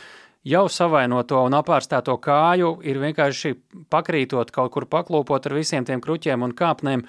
[0.48, 3.56] jau savainoto un apārstēto kāju ir vienkārši
[3.92, 7.08] pakrītot kaut kur paklūpot ar visiem tiem kruķiem un kāpnēm.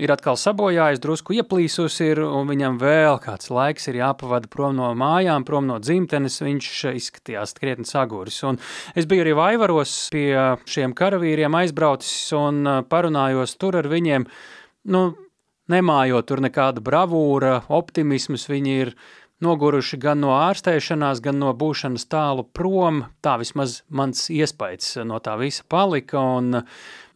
[0.00, 4.94] Ir atkal sabojājis, drusku ieplīsus, ir, un viņam vēl kāds laiks ir jāpavada prom no
[4.96, 6.38] mājām, prom no dzimtenes.
[6.40, 8.38] Viņš izskatījās krietni saguris.
[8.48, 8.56] Un
[8.96, 10.30] es biju arī Vaivaros pie
[10.64, 14.24] šiem karavīriem aizbraucis un parunājos tur ar viņiem.
[14.94, 15.02] Nu,
[15.70, 18.94] nemājot tur nekāda bravūra, optimisms, viņi ir
[19.44, 23.04] noguruši gan no ārstēšanās, gan no būšanas tālu prom.
[23.24, 26.64] Tā vismaz mans iespējas no tā visa palika, un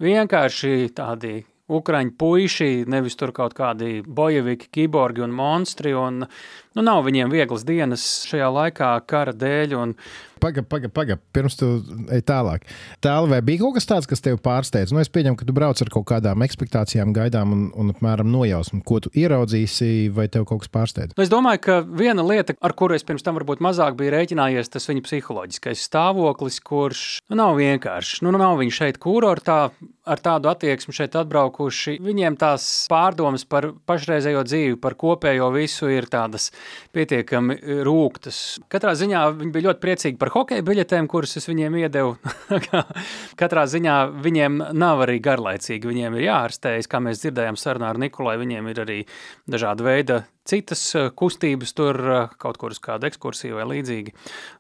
[0.03, 5.95] vienkārši tādi Ukrāņu puiši, nevis tur kaut kādi bojeviki, kiborgi un monstri.
[5.97, 6.27] Un,
[6.75, 9.77] nu, nav viņiem vieglas dienas šajā laikā, kara dēļ.
[9.81, 9.99] Un,
[10.45, 11.67] Pagaid, pagaid, pagaid, pirms tu
[12.13, 12.67] ej tālāk.
[13.05, 14.93] Tālāk, vai bija kaut kas tāds, kas tevi pārsteidz?
[14.93, 18.83] Nu, es pieņemu, ka tu brauc ar kaut kādām expectācijām, gaidām un, un apmēram nojausmu,
[18.85, 21.17] ko tu ieraudzīsi, vai tev kaut kas pārsteidz.
[21.17, 24.73] Nu, es domāju, ka viena lieta, ar kuru es pirms tam varbūt mazāk biju rēķinājies,
[24.75, 28.21] tas viņa psiholoģiskais stāvoklis, kurš nu, nav vienkāršs.
[28.27, 29.59] Nu, nav viņi šeit kurortā
[30.05, 31.97] ar tādu attieksmi šeit atbraukuši.
[32.05, 36.51] Viņiem tās pārdomas par pašreizējo dzīvi, par kopējo visu ir tādas
[36.95, 37.57] pietiekami
[37.87, 38.41] rūktas.
[38.73, 42.17] Katrā ziņā viņi bija ļoti priecīgi par hokeja biļetēm, kuras es viņiem iedevu.
[43.41, 45.91] Katrā ziņā viņiem nav arī garlaicīgi.
[45.91, 48.37] Viņiem ir jāārstējas, kā mēs dzirdējām sarunā ar Nikolai.
[48.41, 48.99] Viņiem ir arī
[49.51, 50.83] dažāda veida citas
[51.17, 52.01] kustības, tur
[52.41, 54.13] kaut kur uz kādu ekskursiju vai līdzīgi.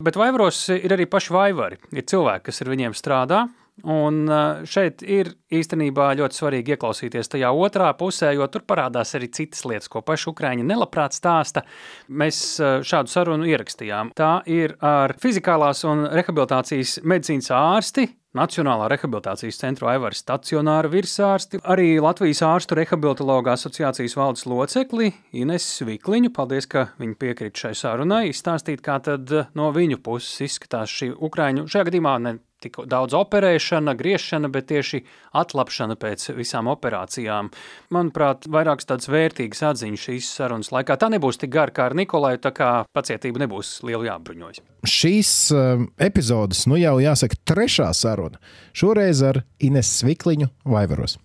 [0.05, 1.80] Bet vaivaros ir arī paši vaivari.
[1.92, 3.44] Ir cilvēki, kas ar viņiem strādā,
[3.82, 4.28] Un
[4.70, 9.90] šeit ir īstenībā ļoti svarīgi ieklausīties tajā otrā pusē, jo tur parādās arī citas lietas,
[9.90, 11.64] ko paši Ukrāņi nelabprāt stāsta.
[12.06, 14.14] Mēs šādu sarunu ierakstījām.
[14.14, 22.00] Tā ir ar fizikālās un rehabilitācijas medicīnas ārsti Nacionālā rehabilitācijas centra Aivara stacionāra virsārsti, arī
[22.02, 26.32] Latvijas ārstu rehabilitologa asociācijas valdes locekli Ines Vikliņu.
[26.34, 31.68] Paldies, ka viņi piekrīt šai sarunai, izstāstīt, kā tad no viņu puses izskatās šī Ukraiņu,
[31.70, 32.34] šajā gadījumā ne
[32.64, 35.02] tik daudz operēšana, griešana, bet tieši
[35.36, 37.50] atlapšana pēc visām operācijām.
[37.94, 40.98] Manuprāt, vairākas tādas vērtīgas atziņas šīs sarunas laikā.
[41.00, 44.62] Tā nebūs tik gara kā ar Nikolai, tā kā pacietība nebūs liela jābruņojas.
[44.88, 48.40] Šīs uh, epizodes, nu jau jāsaka, trešā saruna.
[48.76, 51.18] Šoreiz ar Ines Svikliņu Vaivaros.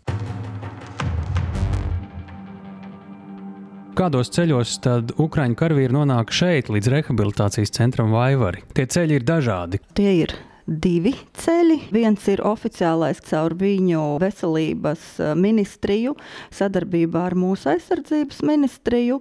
[3.99, 8.61] Kādos ceļos tad Ukrāņu karavīri nonāk šeit, līdz rehabilitācijas centram Vaivari?
[8.71, 9.81] Tie ceļi ir dažādi.
[9.97, 10.37] Tie ir
[10.70, 11.80] divi ceļi.
[11.93, 16.15] Viens ir oficiālais caur viņu veselības eh, ministriju,
[16.55, 19.20] sadarbībā ar mūsu aizsardzības ministriju.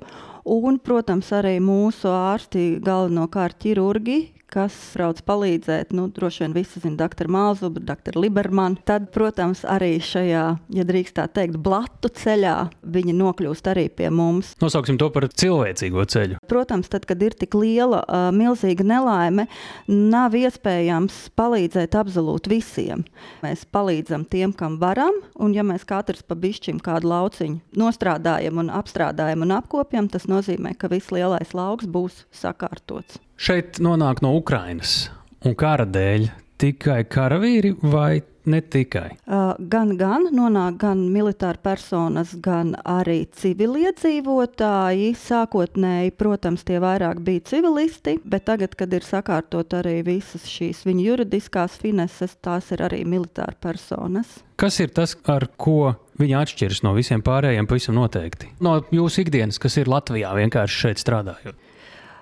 [0.49, 4.21] Un, protams, arī mūsu ārsti, galvenokārt ķirurgi,
[4.53, 5.93] kas brauc palīdzēt.
[5.97, 8.81] Nu, droši vien visi zina doktoru Mālzubu, doktoru Libermanu.
[8.89, 10.45] Tad, protams, arī šajā,
[10.75, 12.57] ja drīkst tā teikt, blatu ceļā
[12.89, 14.55] viņi nokļūst arī pie mums.
[14.63, 16.41] Nosauksim to par cilvēcīgo ceļu.
[16.49, 19.49] Protams, tad, kad ir tik liela, uh, milzīga nelaime,
[19.89, 23.05] nav iespējams palīdzēt absolūti visiem.
[23.45, 28.73] Mēs palīdzam tiem, kam varam, un ja mēs katrs pa bišķim kādu lauciņu nostrādājam un
[28.75, 35.09] apstrādājam un apkopjam, tas nozīmē, ka viss lielais lauks būs sakārtots šeit nonāk no Ukrainas
[35.47, 36.29] un kara dēļ
[36.59, 38.19] tikai karavīri vai
[38.49, 39.13] ne tikai?
[39.29, 45.13] Uh, gan, gan nonāk gan militāri personas, gan arī civiliedzīvotāji.
[45.21, 51.07] Sākotnēji, protams, tie vairāk bija civilisti, bet tagad, kad ir sakārtot arī visas šīs viņu
[51.11, 54.41] juridiskās fineses, tās ir arī militāri personas.
[54.59, 58.51] Kas ir tas, ar ko viņi atšķiras no visiem pārējiem, pavisam noteikti?
[58.65, 61.68] No jūsu ikdienas, kas ir Latvijā vienkārši šeit strādājot?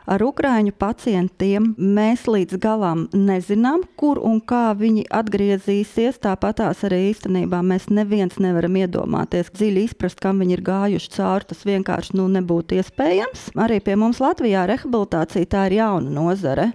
[0.06, 6.20] Ar ukrāņu pacientiem mēs līdz galam nezinām, kur un kā viņi atgriezīsies.
[6.22, 11.48] Tāpatās arī īstenībā mēs neviens nevaram iedomāties dziļi izprast, kam viņi ir gājuši cauri.
[11.50, 13.48] Tas vienkārši nu, nebūtu iespējams.
[13.58, 16.68] Arī pie mums Latvijā rehabilitācija tā ir jauna nozare.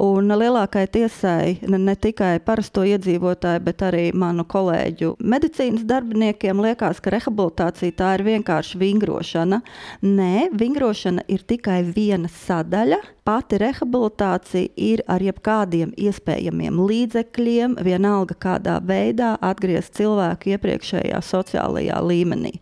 [0.00, 7.12] Un lielākai tiesai ne tikai parasto iedzīvotāju, bet arī manu kolēģu medicīnas darbiniekiem liekas, ka
[7.12, 9.60] rehabilitācija tā ir vienkārši vingrošana.
[10.08, 12.98] Nē, vingrošana ir tikai viena sadaļa sadaļa.
[13.24, 22.60] Pati rehabilitācija ir ar jebkādiem iespējamiem līdzekļiem, vienalga kādā veidā atgriezt cilvēku iepriekšējā sociālajā līmenī.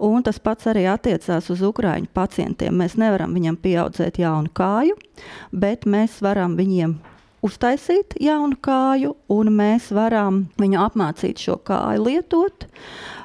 [0.00, 2.74] Un tas pats arī attiecās uz ukrāņu pacientiem.
[2.74, 4.96] Mēs nevaram viņam pieaudzēt jaunu kāju,
[5.52, 6.98] bet mēs varam viņiem
[7.44, 12.66] uztaisīt jaunu kāju, un mēs varam viņu apmācīt šo kāju lietot.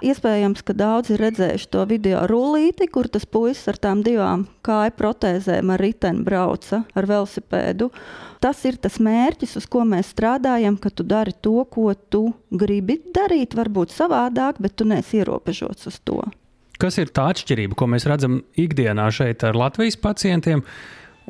[0.04, 4.94] Iespējams, ka daudzi ir redzējuši to video rullīti, kur tas puisis ar tām divām kāju
[5.00, 7.90] protēzēm ar riteni brauca ar velosipēdu.
[8.44, 13.00] Tas ir tas mērķis, uz ko mēs strādājam, ka tu dari to, ko tu gribi
[13.16, 16.20] darīt, varbūt savādāk, bet tu neesi ierobežots uz to.
[16.82, 20.66] Kas ir tā atšķirība, ko mēs redzam ikdienā šeit ar Latvijas pacientiem?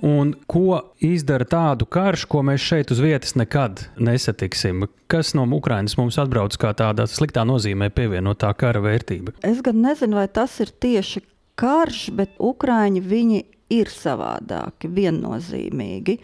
[0.02, 4.88] Un ko izdara tādu karš, ko mēs šeit uz vietas nekad nesatiksim?
[5.12, 9.36] Kas no Ukrainas mums atbrauc kā tāda sliktā nozīmē pievienotā kara vērtība?
[9.46, 11.22] Es gan nezinu, vai tas ir tieši
[11.60, 16.18] karš, bet Ukrāņi viņi ir savādāki, viennozīmīgi,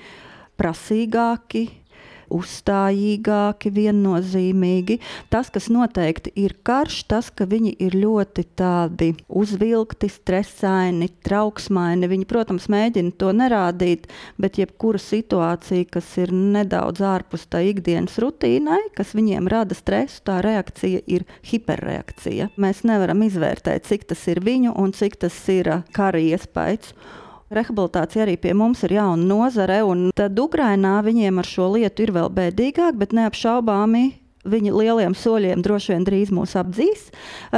[0.59, 1.67] prasīgāki,
[2.33, 4.99] uzstājīgāki, viennozīmīgi.
[5.33, 12.09] Tas, kas noteikti ir karš, tas, ka viņi ir ļoti tādi uzvilkti, stresaini, trauksmaini.
[12.11, 14.09] Viņi, protams, mēģina to nerādīt,
[14.41, 20.39] bet jebkura situācija, kas ir nedaudz ārpus tā ikdienas rutīnai, kas viņiem rada stresu, tā
[20.45, 22.51] reakcija ir hiperreakcija.
[22.59, 26.93] Mēs nevaram izvērtēt, cik tas ir viņu un cik tas ir kara iespējas.
[27.49, 32.11] Rehabilitācija arī pie mums ir jauna nozare, un tad Ukrainā viņiem ar šo lietu ir
[32.13, 34.03] vēl bēdīgāk, bet neapšaubāmi
[34.49, 37.07] viņi lieliem soļiem droši vien drīz mūs apdzīs,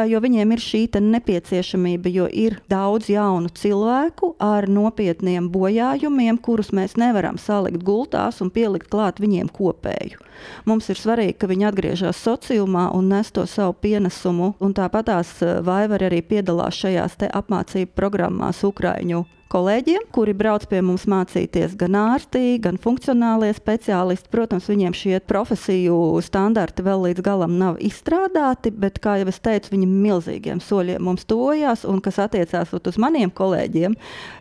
[0.08, 6.96] jo viņiem ir šī nepieciešamība, jo ir daudz jaunu cilvēku ar nopietniem bojājumiem, kurus mēs
[6.96, 10.24] nevaram salikt gultās un pielikt klāt viņiem kopēju.
[10.66, 15.36] Mums ir svarīgi, ka viņi atgriežas sociumā un nes to savu pienesumu, un tāpat tās
[15.68, 22.56] Vaivari arī piedalās šajās apmācību programmās Ukraiņu kolēģiem, kuri brauc pie mums mācīties gan ārstī,
[22.64, 24.30] gan funkcionālie speciālisti.
[24.32, 29.74] Protams, viņiem šie profesiju standarti vēl līdz galam nav izstrādāti, bet, kā jau es teicu,
[29.76, 33.98] viņi milzīgiem soļiem mums tojās, un kas attiecās uz maniem kolēģiem,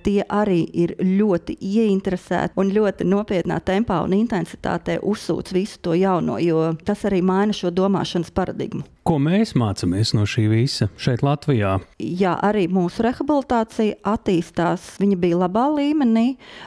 [0.06, 6.38] tie arī ir ļoti ieinteresēti un ļoti nopietnā tempā un intensitātē uzsūc visu to jauno,
[6.42, 8.86] jo tas arī maina šo domāšanas paradigmu.
[9.00, 11.78] Ko mēs mācāmies no šī visa šeit, Latvijā?
[11.98, 14.84] Jā, arī mūsu rehabilitācija attīstās.
[15.00, 16.26] Viņa bija labā līmenī,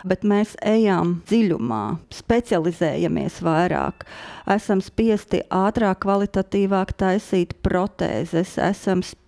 [0.09, 1.83] bet mēs ejam dziļumā,
[2.17, 4.07] specializējamies vairāk.
[4.49, 9.22] Esam spiesti ātrāk, kvalitatīvāk taisīt protēzes, esam spiesti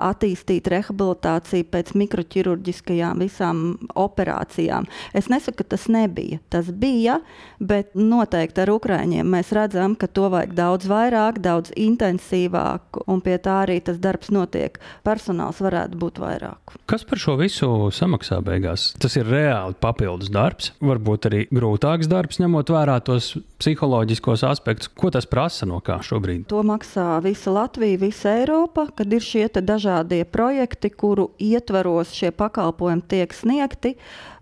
[0.00, 3.62] attīstīt rehabilitāciju pēc mikroķirurģiskajām visām
[3.98, 4.88] operācijām.
[5.16, 6.40] Es nesaku, ka tas nebija.
[6.52, 7.20] Tas bija,
[7.60, 13.36] bet noteikti ar Ukrāņiem mēs redzam, ka to vajag daudz vairāk, daudz intensīvāk, un pie
[13.42, 14.78] tā arī tas darbs notiek.
[15.06, 16.76] Personāls varētu būt vairāk.
[16.90, 18.90] Kas par šo visu samaksā beigās?
[19.00, 24.90] Tas ir reāli papildus darbs, varbūt arī grūtāks darbs, ņemot vērā tos psiholoģiskos aspektus.
[25.00, 26.46] Ko tas prasa no kā šobrīd?
[26.50, 33.06] To maksā visa Latvija, visa Eiropa, kad ir šie dažādie projekti, kuru ietvaros šie pakalpojumi
[33.08, 33.94] tiek sniegti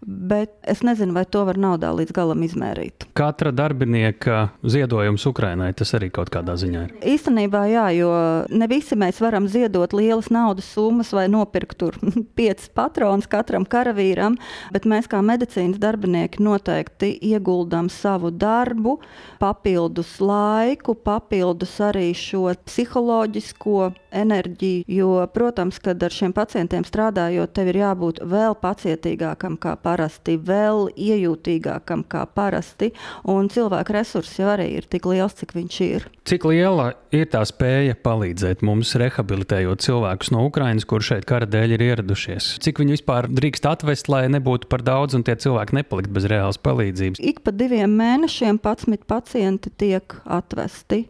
[0.07, 3.09] bet es nezinu, vai to var naudā līdz galam izmērīt.
[3.19, 6.95] Katra darbinieka ziedojums Ukrainai tas arī kaut kādā ziņā ir.
[7.15, 8.13] Īstenībā jā, jo
[8.49, 11.99] ne visi mēs varam ziedot lielas naudas summas vai nopirkt tur
[12.39, 14.39] piecas patronas katram karavīram,
[14.75, 18.99] bet mēs kā medicīnas darbinieki noteikti ieguldam savu darbu,
[19.43, 27.73] papildus laiku, papildus arī šo psiholoģisko enerģiju, jo, protams, kad ar šiem pacientiem strādājot, tev
[27.73, 32.91] ir jābūt vēl pacietīgākam kā parasti, vēl iejūtīgākam kā parasti,
[33.29, 36.09] un cilvēka resursi jau arī ir tik liels, cik viņš ir.
[36.29, 41.77] Cik liela ir tā spēja palīdzēt mums rehabilitējot cilvēkus no Ukrainas, kur šeit kara dēļ
[41.79, 42.51] ir ieradušies?
[42.65, 46.61] Cik viņi vispār drīkst atvest, lai nebūtu par daudz un tie cilvēki nepalikt bez reālas
[46.61, 47.23] palīdzības?
[47.25, 51.07] Ik pa diviem mēnešiem 11 pacienti tiek atvesti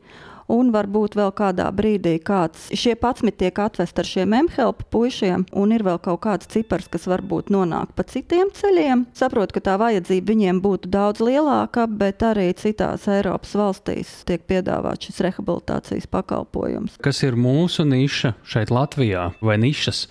[0.53, 5.75] un varbūt vēl kādā brīdī kāds šie patsmit tiek atvest ar šiem MHLP puišiem, un
[5.77, 9.07] ir vēl kaut kāds cipars, kas varbūt nonāk pa citiem ceļiem.
[9.19, 15.11] Saprotu, ka tā vajadzība viņiem būtu daudz lielāka, bet arī citās Eiropas valstīs tiek piedāvāts
[15.11, 16.99] šis rehabilitācijas pakalpojums.
[17.05, 20.07] Kas ir mūsu niša šeit Latvijā vai nišas?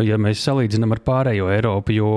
[0.00, 1.92] ja mēs salīdzinām ar pārējo Eiropu.
[1.96, 2.12] Jo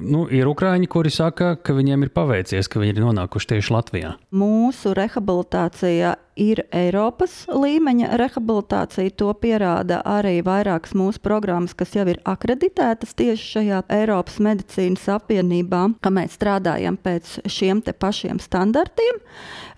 [0.00, 4.14] nu, ir ukrāņi, kuri saka, ka viņiem ir paveicies, ka viņi ir nonākuši tieši Latvijā.
[4.32, 9.12] Mūsu rehabilitācija ir Eiropas līmeņa rehabilitācija.
[9.18, 15.82] To pierāda arī vairākas mūsu programmas, kas jau ir akreditētas tieši šajā Eiropas medicīnas apvienībā,
[16.04, 19.20] ka mēs strādājam pēc šiem pašiem standartiem.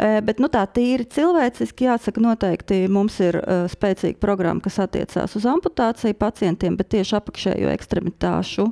[0.00, 5.36] E, bet nu, tā tīri cilvēciski jāsaka, noteikti mums ir e, spēcīga programma, kas attiecās
[5.36, 8.70] uz amputāciju pacientiem, bet tieši apakšējo ekstremitāšu.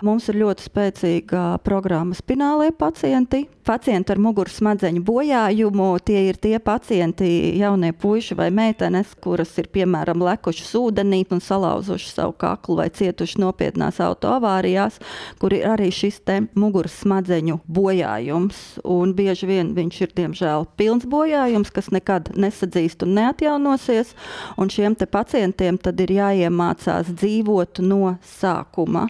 [0.00, 3.44] Mums ir ļoti spēcīga programma spinālie pacienti.
[3.68, 7.28] Pacienti ar muguras smadzeņu bojājumu, tie ir tie pacienti,
[7.60, 13.42] jaunie puiši vai meitenes, kuras ir piemēram lekušas ūdenī un salauzuši savu kaklu vai cietuši
[13.42, 14.96] nopietnās autoavārijās,
[15.38, 16.22] kur ir arī šis
[16.56, 18.80] muguras smadzeņu bojājums.
[18.88, 24.16] Un bieži vien viņš ir diemžēl pilns bojājums, kas nekad nesadzīst un neatjaunosies.
[24.56, 29.08] Un šiem pacientiem tad ir jāiemācās dzīvot no sākuma.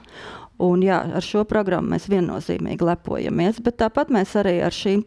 [0.60, 5.00] Un, jā, ar šo programmu mēs viennozīmīgi lepojamies, bet tāpat mēs arī ar šīm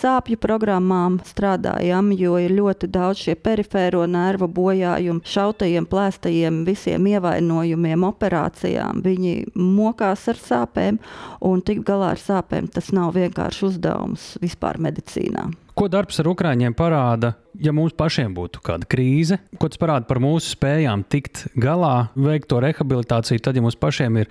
[0.00, 8.08] sāpju programmām strādājam, jo ir ļoti daudz šie perifēro nervu bojājumu, šautajiem, plēstajiem, visiem ievainojumiem,
[8.08, 9.04] operācijām.
[9.04, 11.02] Viņi mokās ar sāpēm,
[11.44, 15.50] un tik galā ar sāpēm tas nav vienkārši uzdevums vispār medicīnā.
[15.76, 19.36] Ko darbs ar Ukrāņiem parāda, ja mums pašiem būtu kāda krīze?
[19.60, 24.16] Ko tas parāda par mūsu spējām tikt galā, veikt to rehabilitāciju, tad, ja mums pašiem
[24.22, 24.30] ir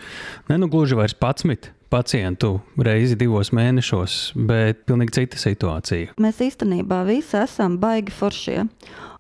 [0.50, 6.18] ne nu gluži vairs 11 pacientu reizi divos mēnešos, bet pilnīgi cita situācija.
[6.18, 8.66] Mēs īstenībā visi esam baigi foršie.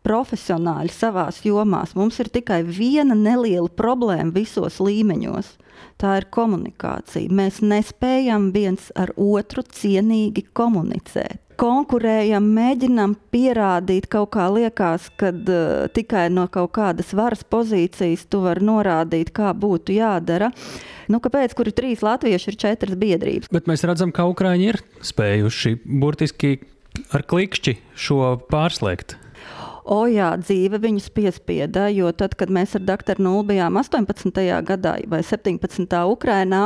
[0.05, 1.85] Profesionāļi savā jomā.
[1.93, 5.59] Mums ir tikai viena neliela problēma visos līmeņos.
[6.01, 7.29] Tā ir komunikācija.
[7.29, 15.87] Mēs nespējam viens ar otru cienīgi komunicēt konkurējam, mēģinam pierādīt kaut kā liekas, ka uh,
[15.95, 20.51] tikai no kaut kādas varas pozīcijas tu vari norādīt, kā būtu jādara.
[21.11, 21.53] Nu, kāpēc?
[21.57, 23.51] Kur ir trīs latvieši, ir četras biedrības.
[23.53, 26.57] Bet mēs redzam, ka Ukrāņi ir spējuši burtiski
[27.13, 29.19] ar klikšķi šo pārslēgt.
[29.85, 34.39] O, jā, dzīve viņus piespieda, jo tad, kad mēs ar doktoru Nulu bijām 18.
[34.65, 35.93] gadā vai 17.
[36.09, 36.63] Ukrainā,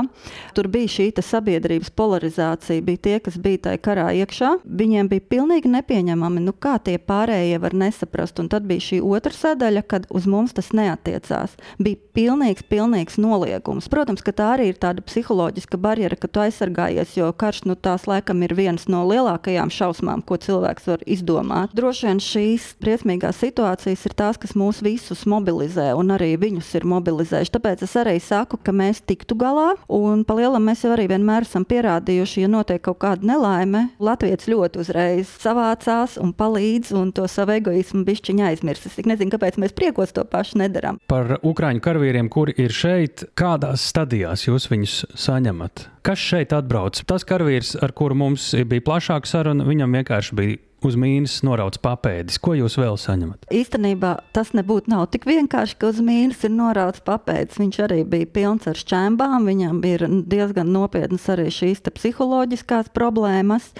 [0.55, 2.79] tur bija šī sabiedrības polarizācija.
[2.85, 7.59] Bija tie, kas bija tajā karā iekšā, viņiem bija pilnīgi nepieņemami, nu kā tie pārējie
[7.59, 8.39] var nesaprast.
[8.39, 11.57] Un tad bija šī otra sadaļa, kad uz mums tas neatiecās.
[11.75, 13.91] Bija pilnīgs, pilnīgs noliegums.
[13.91, 18.07] Protams, ka tā arī ir tāda psiholoģiska barjera, ka tu aizsargājies, jo karš nu, tās
[18.07, 21.75] laikam ir viens no lielākajām šausmām, ko cilvēks var izdomāt.
[21.75, 22.71] Droši vien šīs
[23.09, 27.51] briesmīgās situācijas ir tās, kas mūs visus mobilizē un arī viņus ir mobilizējuši.
[27.55, 31.65] Tāpēc es arī saku, ka mēs tiktu galā, un palielam mēs jau arī vienmēr esam
[31.65, 37.57] pierādījuši, ja notiek kaut kāda nelaime, Latvijas ļoti uzreiz savācās un palīdz un to savu
[37.57, 38.85] egoismu bišķiņa aizmirst.
[38.85, 40.99] Es nezinu, kāpēc mēs priekos to pašu nedaram.
[41.09, 45.87] Par Ukrāņu karavīriem, kuri ir šeit, kādās stadijās jūs viņus saņemat?
[46.05, 47.01] Kas šeit atbrauc?
[47.09, 52.39] Tas karavīrs, ar kuru mums bija plašāka saruna, viņam vienkārši bija uz mīnus norauts papēdis.
[52.41, 53.47] Ko jūs vēl saņemat?
[53.53, 57.59] Īstenībā tas nebūtu nav tik vienkārši, ka uz mīnus ir norauts papēdis.
[57.59, 63.71] Viņš arī bija pilns ar šķēmbām, viņam ir diezgan nopietnas arī šīs psiholoģiskās problēmas.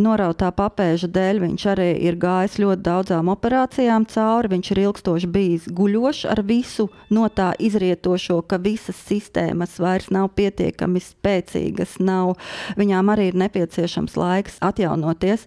[0.00, 4.52] Norautā papēža dēļ viņš arī ir gājis ļoti daudzām operācijām cauri.
[4.54, 10.30] Viņš ir ilgstoši bijis guļošs ar visu no tā izrietošo, ka visas sistēmas vairs nav
[10.38, 12.36] pietiekami spēcīgas, nav,
[12.78, 15.46] viņām arī ir nepieciešams laiks atjaunoties.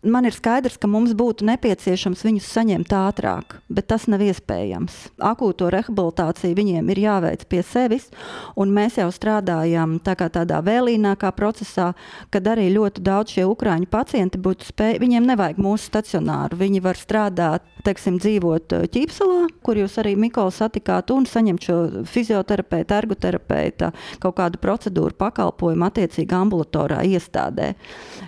[0.00, 4.94] Man ir skaidrs, ka mums būtu nepieciešams viņus saņemt ātrāk, bet tas nav iespējams.
[5.20, 8.06] Akūto rehabilitāciju viņiem ir jāveic pie sevis,
[8.56, 11.90] un mēs jau strādājam tā tādā vēlīnākā procesā,
[12.32, 15.02] kad arī ļoti daudz šie ukrāņu pacienti būtu spējuši.
[15.04, 16.56] Viņiem nevajag mūsu stacionāru.
[16.62, 21.78] Viņi var strādāt, teiksim, dzīvot eh, ķīpselā, kur jūs arī Mikolu satikāt, un saņemt šo
[22.08, 23.92] fizioterapeita, ergoterapeita
[24.24, 27.74] kaut kādu procedūru pakalpojumu attiecīgi ambulatorā iestādē.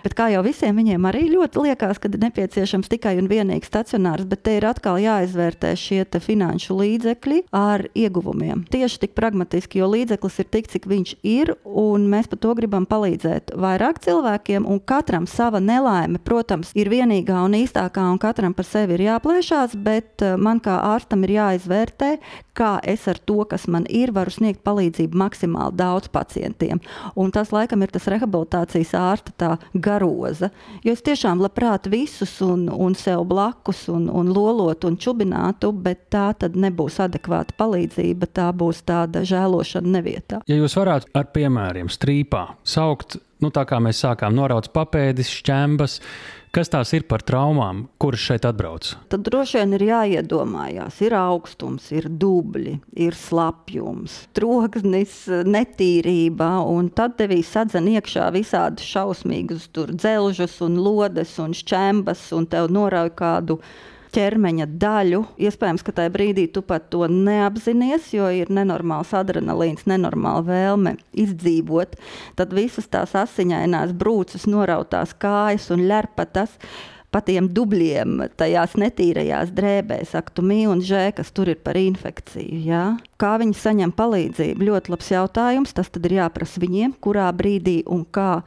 [0.04, 4.42] Bet kā jau visiem viņiem arī ļoti liekas, ka nepieciešams tikai un vienīgi stacionārs, bet
[4.46, 8.64] te ir atkal jāizvērtē šie finanšu līdzekļi ar ieguvumiem.
[8.72, 12.86] Tieši tik pragmatiski, jo līdzeklis ir tik, cik viņš ir, un mēs par to gribam
[12.90, 18.68] palīdzēt vairāk cilvēkiem, un katram sava nelaime, protams, ir vienīgā un īstākā, un katram par
[18.68, 22.12] sevi ir jāplēšās, bet eh, man kā ārstam ir jāizvērtē,
[22.58, 26.82] kā es ar to, kas man ir, varu sniegt palīdzību maksimāli daudz pacientiem.
[27.16, 30.50] Un tas, laikam, ir tas rehabilitācijas ārsta garoza.
[30.84, 31.51] Jo es tiešām labprāt
[31.90, 37.54] visus un, un sev blakus un, un lolotu un čubinātu, bet tā tad nebūs adekvāta
[37.56, 40.42] palīdzība, tā būs tāda žēlošana nevietā.
[40.46, 46.00] Ja jūs varētu ar piemēriem strīpā saukt, nu tā kā mēs sākām norauts papēdis, šķembas,
[46.52, 48.90] Kas tās ir par traumām, kuras šeit atbrauc?
[49.08, 52.74] Tad droši vien ir jāiedomājās, ir augstums, ir dubļi,
[53.06, 55.14] ir slapjums, troksnis,
[55.48, 56.50] netīrība,
[56.92, 63.56] tad tevī sadzen iekšā visādi šausmīgus dzelžus un lodes un šķembas, un tev norauj kādu
[64.12, 65.22] ķermeņa daļu.
[65.40, 71.98] Iespējams, ka tajā brīdī tu pat to neapzinājies, jo ir nenormāls adrenalīns, nenormāla vēlme izdzīvot.
[72.38, 76.58] Tad visas tās asiņainās brūces, norautās kājas un lerpatas
[77.12, 82.60] pa tiem dubļiem, tajās netīrajās drēbēs, aktumī un žē, kas tur ir par infekciju.
[82.64, 82.84] Ja?
[83.20, 84.68] Kā viņi saņem palīdzību?
[84.70, 85.74] Ļoti labs jautājums.
[85.76, 88.40] Tas tad ir jāprasa viņiem, kurā brīdī un kā.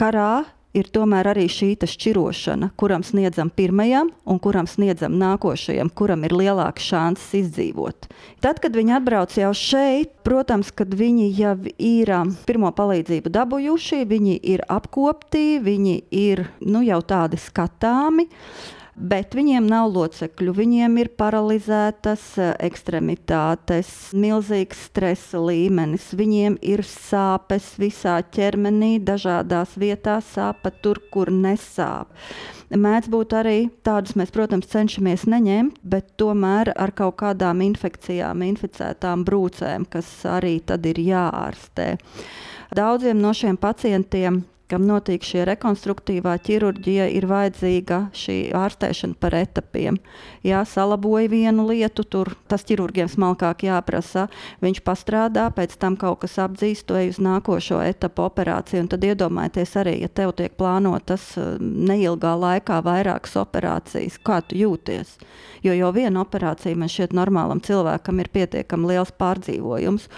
[0.00, 0.46] Karā
[0.78, 6.86] ir tomēr arī šī šķirošana, kuram sniedzam pirmajam un kuram sniedzam nākošajam, kuram ir lielāks
[6.88, 8.08] šanses izdzīvot.
[8.44, 14.02] Tad, kad viņi atbrauc jau šeit, protams, kad viņi jau ir um, pirmo palīdzību dabūjuši,
[14.08, 18.28] viņi ir apkopti, viņi ir nu, jau tādi skatāmi
[18.98, 20.52] bet viņiem nav locekļu.
[20.56, 30.32] Viņiem ir paralizētas eh, ekstremitātes, milzīgs stresa līmenis, viņiem ir sāpes visā ķermenī, dažādās vietās
[30.34, 32.10] sāpa tur, kur nesāp.
[32.68, 39.24] Mēdz būt arī tādus, mēs, protams, cenšamies neņemt, bet tomēr ar kaut kādām infekcijām, inficētām
[39.24, 41.94] brūcēm, kas arī tad ir jāārstē.
[42.76, 49.98] Daudziem no šiem pacientiem kam notiek šī rekonstruktīvā ķirurģija, ir vajadzīga šī ārstēšana par etapiem.
[50.46, 54.26] Jā, salaboja vienu lietu, tur tas ķirurgiem smalkāk jāprasa.
[54.64, 58.84] Viņš pastrādā, pēc tam kaut kas apdzīst, to uz nākošo etapu operāciju.
[58.84, 64.58] Un tad iedomājieties arī, ja tev tiek plānotas eh, neilgā laikā vairākas operācijas, kā tu
[64.60, 65.16] jūties.
[65.64, 70.08] Jo jau viena operācija man šķiet normālam cilvēkam ir pietiekami liels pārdzīvojums.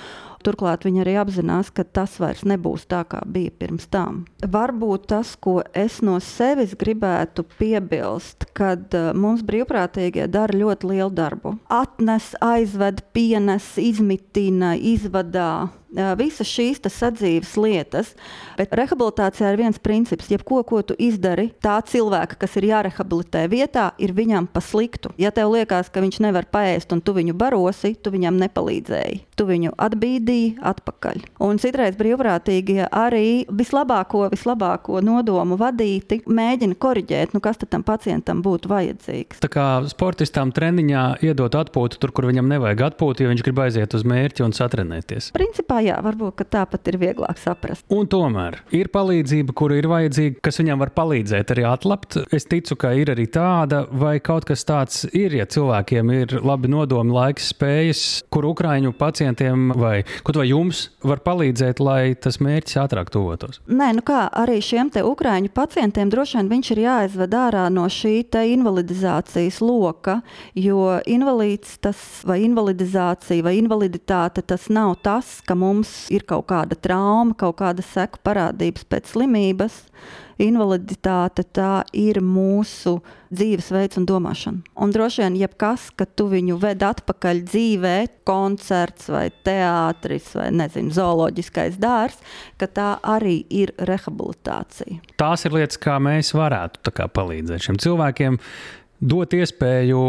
[0.45, 4.23] Turklāt viņi arī apzinās, ka tas vairs nebūs tā, kā bija pirms tam.
[4.41, 11.13] Varbūt tas, ko es no sevis gribētu piebilst, kad uh, mums brīvprātīgie dara ļoti lielu
[11.13, 11.57] darbu.
[11.69, 15.69] Atnes, aizved, pienes, izmitina, izvadā
[16.19, 18.15] visas šīs sadzīves lietas.
[18.59, 23.91] Bet rehabilitācijā ir viens princips, jebko, ko tu izdari, tā cilvēka, kas ir jārehabilitē vietā,
[23.99, 25.13] ir viņam pa sliktu.
[25.21, 29.21] Ja tev liekas, ka viņš nevar paēst un tu viņu barosi, tu viņam nepalīdzēji.
[29.41, 31.23] Tu viņu atbīdīji atpakaļ.
[31.47, 38.71] Un citreiz brīvprātīgie arī vislabāko, vislabāko nodomu vadīti mēģina koriģēt, nu kas tam pacientam būtu
[38.71, 39.41] vajadzīgs.
[39.41, 43.97] Tā kā sportistam treniņā iedot atpūtu tur, kur viņam nevajag atpūtu, ja viņš grib aiziet
[43.97, 45.31] uz mērķi un satrenēties.
[45.37, 47.85] Principā jā, varbūt tāpat ir vieglāk saprast.
[47.93, 52.19] Un tomēr ir palīdzība, kura ir vajadzīga, kas viņam var palīdzēt arī atlapt.
[52.35, 56.71] Es ticu, ka ir arī tāda, vai kaut kas tāds ir, ja cilvēkiem ir labi
[56.73, 63.13] nodomi, laiks, spējas, kur Ukrāņu pacientiem vai, vai jums var palīdzēt, lai tas mērķis ātrāk
[63.15, 63.61] tuvotos?
[63.71, 67.87] Nē, nu kā arī šiem te Ukrāņu pacientiem droši vien viņš ir jāizved ārā no
[67.91, 70.21] šī invalidizācijas loka,
[70.55, 75.70] jo invalīds tas vai invalidizācija vai invaliditāte tas nav tas, ka mums
[76.13, 79.85] ir kaut kāda trauma, kaut kāda seku parādības pēc slimības
[80.41, 82.99] invaliditāte tā ir mūsu
[83.31, 84.63] dzīvesveids un domāšana.
[84.81, 87.95] Un droši vien, jebkas, ka tu viņu ved atpakaļ dzīvē,
[88.29, 92.23] koncerts vai teātris vai nezinu, zooloģiskais dārzs,
[92.61, 95.01] ka tā arī ir rehabilitācija.
[95.21, 98.41] Tās ir lietas, kā mēs varētu kā palīdzēt šiem cilvēkiem,
[99.01, 100.01] dot iespēju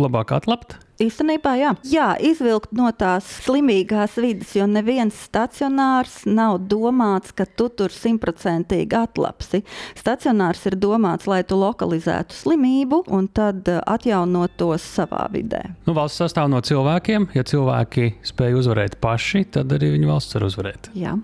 [0.00, 1.72] labāk atlapt Īstenībā, jā.
[1.90, 8.94] jā, izvilkt no tās slimīgās vidas, jo neviens stacionārs nav domāts, ka tu tur simtprocentīgi
[8.94, 9.64] atlapsi.
[9.98, 15.64] Stacionārs ir domāts, lai tu lokalizētu slimību un tad eh, atjaunot tos savā vidē.
[15.88, 17.32] Nu, valsts sastāv no cilvēkiem.
[17.34, 20.92] Ja cilvēki spēj uzvarēt paši, tad arī viņu valsts var uzvarēt.
[20.94, 21.18] Jā.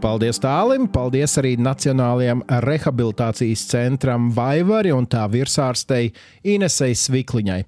[0.00, 6.08] Paldies Tālim, paldies arī Nacionālajiem rehabilitācijas centram Vaivari un tā virsārstei
[6.48, 7.58] Inesei Svikliņai.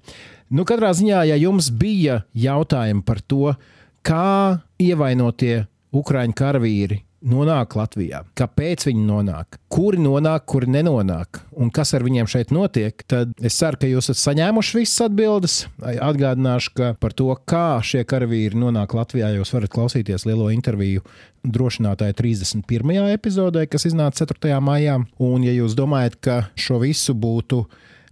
[0.57, 3.53] Nu, katrā ziņā, ja jums bija jautājumi par to,
[4.01, 11.93] kā ievainotie Ukrāņu karavīri nonāk Latvijā, kāpēc viņi nonāk, kuri nonāk, kuri nenonāk un kas
[11.95, 15.57] ar viņiem šeit notiek, tad es ceru, ka jūs esat saņēmuši visas atbildes.
[15.79, 21.03] Atgādināšu, ka par to, kā šie karavīri nonāk Latvijā, jūs varat klausīties lielo interviju
[21.43, 22.93] drošinātāja 31.
[23.13, 24.59] epizodē, kas iznāca 4.
[24.63, 24.99] maijā.
[25.23, 27.63] Un, ja jūs domājat, ka šo visu būtu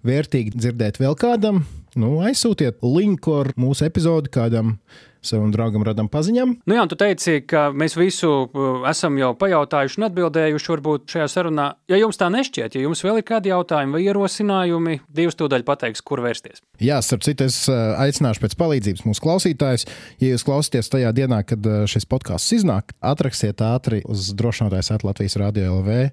[0.07, 1.63] vērtīgi dzirdēt vēl kādam,
[1.99, 4.77] nu, aizsūtiet linku ar mūsu epizodi kādam
[5.25, 6.55] savam draugam, radam paziņam.
[6.67, 11.27] Nu jā, tu teici, ka mēs visu uh, esam jau pajautājuši un atbildējuši varbūt šajā
[11.31, 11.67] sarunā.
[11.91, 16.03] Ja jums tā nešķiet, ja jums vēl ir kādi jautājumi vai ierosinājumi, divas tūdaļ pateiks,
[16.05, 16.63] kur vērsties.
[16.81, 19.87] Jā, starp citu, es uh, aicināšu pēc palīdzības mūsu klausītājus.
[20.21, 25.37] Ja jūs klausāties tajā dienā, kad uh, šis podkāsts iznāk, atrakstiet ātri uz drošinātājs Latvijas
[25.39, 26.07] Rādio LV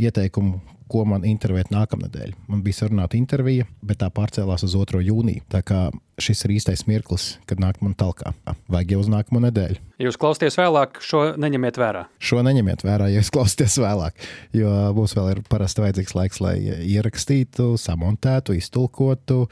[0.00, 0.58] ieteikumu,
[0.90, 2.34] ko man intervēt nākamnedēļ.
[2.50, 5.00] Man bija sarunāta intervija, bet tā pārcēlās uz 2.
[5.04, 5.44] jūniju.
[5.52, 5.86] Tā kā
[6.20, 8.34] šis ir īstais mirklis, kad nāk man talkā.
[8.70, 9.80] Vajag jau uz nākamo nedēļu.
[10.04, 12.04] Jūs klausāties vēlāk, šo neņemiet vērā.
[12.22, 14.22] Šo neņemiet vērā, ja jūs klausāties vēlāk.
[14.54, 16.54] Jo būs vēl ir parasti vajadzīgs laiks, lai
[16.86, 19.44] ierakstītu, samontētu, iztulkotu,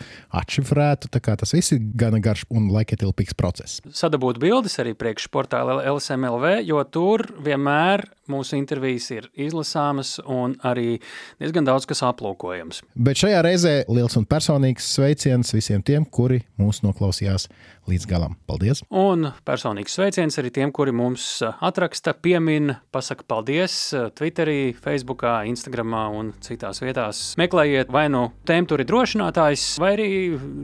[0.43, 1.11] atšifrētu.
[1.15, 3.83] Tas viss ir gana garš un laikietilpīgs process.
[3.95, 10.99] Sadabūt bildes arī priekšportāla LSMLV, jo tur vienmēr mūsu intervijas ir izlasāmas un arī
[11.41, 12.83] diezgan daudz kas aplūkojams.
[12.95, 17.49] Bet šajā reizē liels un personīgs sveiciens visiem tiem, kuri mūs noklausījās
[17.91, 18.37] līdz galam.
[18.47, 18.85] Paldies!
[18.89, 23.77] Un personīgs sveiciens arī tiem, kuri mums atraksta, piemin, pasaka paldies
[24.19, 27.25] Twitterī, Facebookā, Instagramā un citās vietās.
[27.41, 30.11] Meklējiet vai nu tēmu tur ir drošinātājs, vai arī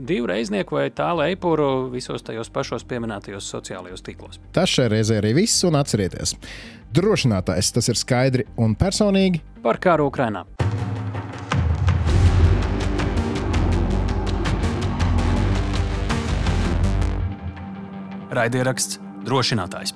[0.07, 4.41] divu reiznieku vai tālu eipuru visos tajos pašos pieminētajos sociālajos tīklos.
[4.55, 6.37] Tas šai reizē arī viss un atcerieties!
[6.89, 10.41] Drošinātājs tas ir skaidri un personīgi par kāru Ukrainā.
[18.33, 19.93] Raidieraksts drošinātājs.